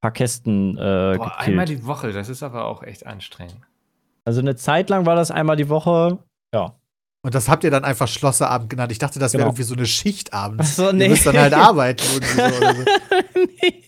[0.00, 3.58] paar Kästen äh, Boah, einmal die Woche, das ist aber auch echt anstrengend.
[4.24, 6.18] Also eine Zeit lang war das einmal die Woche.
[6.54, 6.74] Ja.
[7.22, 8.92] Und das habt ihr dann einfach Schlosserabend genannt.
[8.92, 9.50] Ich dachte, das wäre Genau.
[9.50, 10.64] irgendwie so eine Schicht abends.
[10.70, 11.08] Ach so, Ihr nee.
[11.10, 12.02] müsst dann halt arbeiten.
[12.02, 12.82] so oder so.
[13.62, 13.82] nee.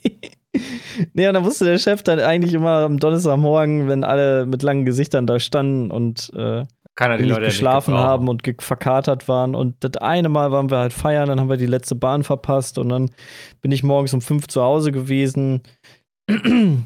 [1.15, 4.85] nee, und dann wusste der Chef dann eigentlich immer am Donnerstagmorgen, wenn alle mit langen
[4.85, 6.65] Gesichtern da standen und äh,
[6.99, 9.55] Kann die Leute geschlafen haben und verkatert waren.
[9.55, 12.77] Und das eine Mal waren wir halt feiern, dann haben wir die letzte Bahn verpasst
[12.77, 13.13] und dann
[13.61, 15.63] bin ich morgens um fünf zu Hause gewesen,
[16.29, 16.83] äh,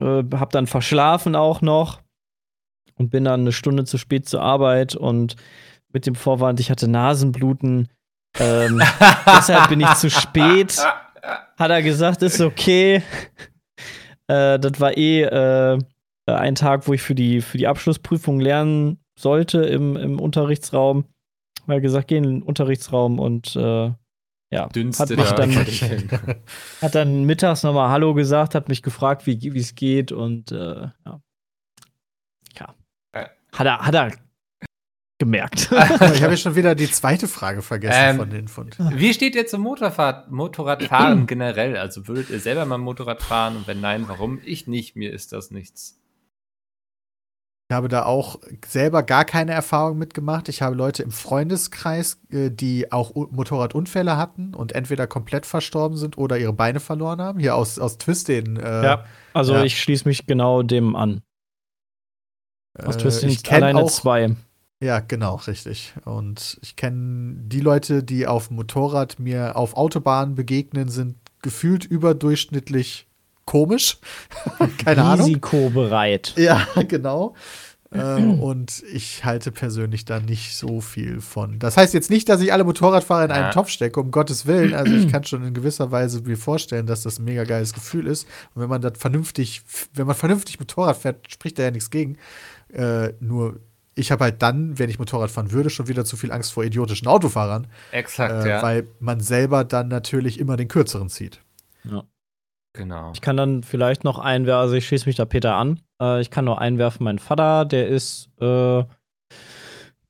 [0.00, 2.00] hab dann verschlafen auch noch
[2.94, 5.34] und bin dann eine Stunde zu spät zur Arbeit und
[5.92, 7.88] mit dem Vorwand, ich hatte Nasenbluten.
[8.38, 8.80] Ähm,
[9.26, 10.78] deshalb bin ich zu spät.
[11.58, 13.02] Hat er gesagt, ist okay.
[14.28, 15.78] Äh, das war eh äh,
[16.26, 21.04] ein Tag, wo ich für die, für die Abschlussprüfung lernen sollte im, im Unterrichtsraum.
[21.66, 23.92] Er gesagt, geh in den Unterrichtsraum und äh,
[24.50, 26.40] ja, Dünste hat mich da dann,
[26.80, 30.88] hat dann mittags nochmal Hallo gesagt, hat mich gefragt, wie wie es geht und äh,
[31.04, 31.20] ja.
[32.58, 32.74] ja.
[33.12, 33.26] Äh.
[33.52, 34.12] Hat er, hat er
[35.18, 35.70] gemerkt.
[35.70, 38.70] ich habe ja schon wieder die zweite Frage vergessen Ähm, von den von.
[38.92, 41.76] Wie steht ihr zum Motorfahrt, Motorradfahren generell?
[41.76, 43.56] Also würdet ihr selber mal Motorrad fahren?
[43.56, 44.40] Und wenn nein, warum?
[44.44, 46.00] Ich nicht, mir ist das nichts.
[47.70, 50.48] Ich habe da auch selber gar keine Erfahrung mitgemacht.
[50.48, 56.16] Ich habe Leute im Freundeskreis, äh, die auch Motorradunfälle hatten und entweder komplett verstorben sind
[56.16, 57.38] oder ihre Beine verloren haben.
[57.40, 58.56] Hier aus, aus Twist den.
[58.56, 59.04] Äh, ja,
[59.34, 59.64] also ja.
[59.64, 61.20] ich schließe mich genau dem an.
[62.82, 64.34] Aus äh, Twisted ich kenne alleine auch, zwei.
[64.82, 65.92] Ja, genau, richtig.
[66.06, 71.84] Und ich kenne die Leute, die auf dem Motorrad mir auf Autobahnen begegnen, sind gefühlt
[71.84, 73.07] überdurchschnittlich
[73.48, 73.96] komisch.
[74.84, 75.26] Keine Ahnung.
[75.26, 76.34] Risikobereit.
[76.36, 77.34] Ja, genau.
[77.90, 81.58] ähm, und ich halte persönlich da nicht so viel von.
[81.58, 83.50] Das heißt jetzt nicht, dass ich alle Motorradfahrer in einen Ja.
[83.50, 84.74] Topf stecke, um Gottes Willen.
[84.74, 88.06] Also ich kann schon in gewisser Weise mir vorstellen, dass das ein mega geiles Gefühl
[88.06, 88.28] ist.
[88.54, 89.62] Und wenn man das vernünftig,
[89.94, 92.18] wenn man vernünftig Motorrad fährt, spricht da ja nichts gegen.
[92.70, 93.60] Äh, nur
[93.94, 96.64] ich habe halt dann, wenn ich Motorrad fahren würde, schon wieder zu viel Angst vor
[96.64, 98.62] idiotischen Autofahrern, Exakt, äh, ja.
[98.62, 101.40] weil man selber dann natürlich immer den kürzeren zieht.
[102.72, 103.12] Genau.
[103.14, 105.80] Ich kann dann vielleicht noch einwerfen, also ich schließe mich da Peter an.
[106.00, 108.84] Äh, ich kann noch einwerfen, mein Vater, der ist äh,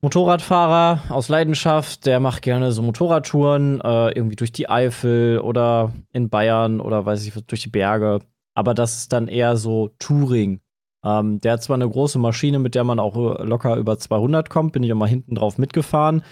[0.00, 6.28] Motorradfahrer aus Leidenschaft, der macht gerne so Motorradtouren, äh, irgendwie durch die Eifel oder in
[6.28, 8.20] Bayern oder weiß ich, durch die Berge.
[8.54, 10.60] Aber das ist dann eher so Touring.
[11.04, 14.50] Ähm, der hat zwar eine große Maschine, mit der man auch äh, locker über 200
[14.50, 16.22] kommt, bin ich auch mal hinten drauf mitgefahren.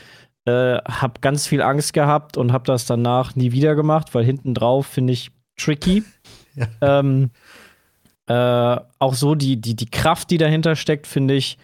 [0.44, 4.54] Äh, hab ganz viel Angst gehabt und hab das danach nie wieder gemacht, weil hinten
[4.54, 6.04] drauf finde ich tricky.
[6.80, 7.30] Ähm,
[8.28, 11.58] äh, auch so die, die, die Kraft, die dahinter steckt, finde ich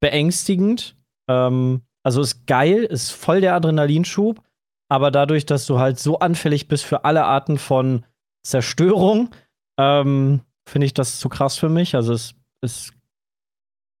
[0.00, 0.96] beängstigend.
[1.28, 4.42] Ähm, also ist geil, ist voll der Adrenalinschub,
[4.88, 8.04] aber dadurch, dass du halt so anfällig bist für alle Arten von
[8.44, 9.30] Zerstörung,
[9.78, 11.94] ähm, finde ich das zu krass für mich.
[11.94, 12.92] Also es, es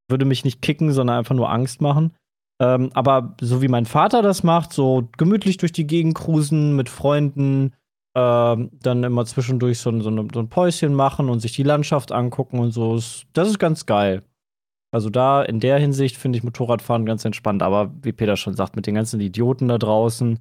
[0.08, 2.14] würde mich nicht kicken, sondern einfach nur Angst machen.
[2.60, 6.88] Ähm, aber so wie mein Vater das macht, so gemütlich durch die Gegend cruisen mit
[6.88, 7.74] Freunden,
[8.16, 12.12] ähm, dann immer zwischendurch so, ein- so, so ein Päuschen machen und sich die Landschaft
[12.12, 12.94] angucken und so.
[13.34, 14.22] Das ist ganz geil.
[14.94, 17.62] Also da in der Hinsicht finde ich Motorradfahren ganz entspannt.
[17.62, 20.38] Aber wie Peter schon sagt, mit den ganzen Idioten da draußen,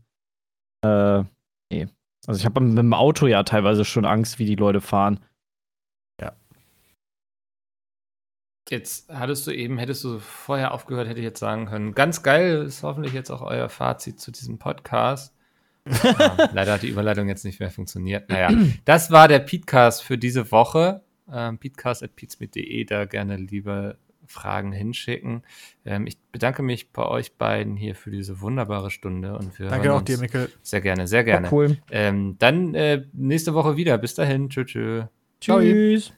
[0.85, 1.23] äh,
[1.71, 1.87] nee.
[2.27, 5.19] Also ich habe mit dem Auto ja teilweise schon Angst, wie die Leute fahren.
[8.67, 11.93] Jetzt hattest du eben, hättest du vorher aufgehört, hätte ich jetzt sagen können.
[11.93, 15.34] Ganz geil ist hoffentlich jetzt auch euer Fazit zu diesem Podcast.
[15.85, 18.29] Ja, leider hat die Überleitung jetzt nicht mehr funktioniert.
[18.29, 18.51] Naja,
[18.85, 21.01] das war der Petecast für diese Woche.
[21.31, 25.43] Ähm, Petecast.peatsmit.de, da gerne lieber Fragen hinschicken.
[25.85, 29.93] Ähm, ich bedanke mich bei euch beiden hier für diese wunderbare Stunde und wir Danke
[29.93, 30.49] auch dir, Mikkel.
[30.61, 31.47] sehr gerne, sehr gerne.
[31.47, 31.77] War cool.
[31.91, 33.97] Ähm, dann äh, nächste Woche wieder.
[33.97, 34.49] Bis dahin.
[34.49, 35.03] Tschö, tschö.
[35.39, 35.59] Ciao.
[35.59, 36.13] Tschüss.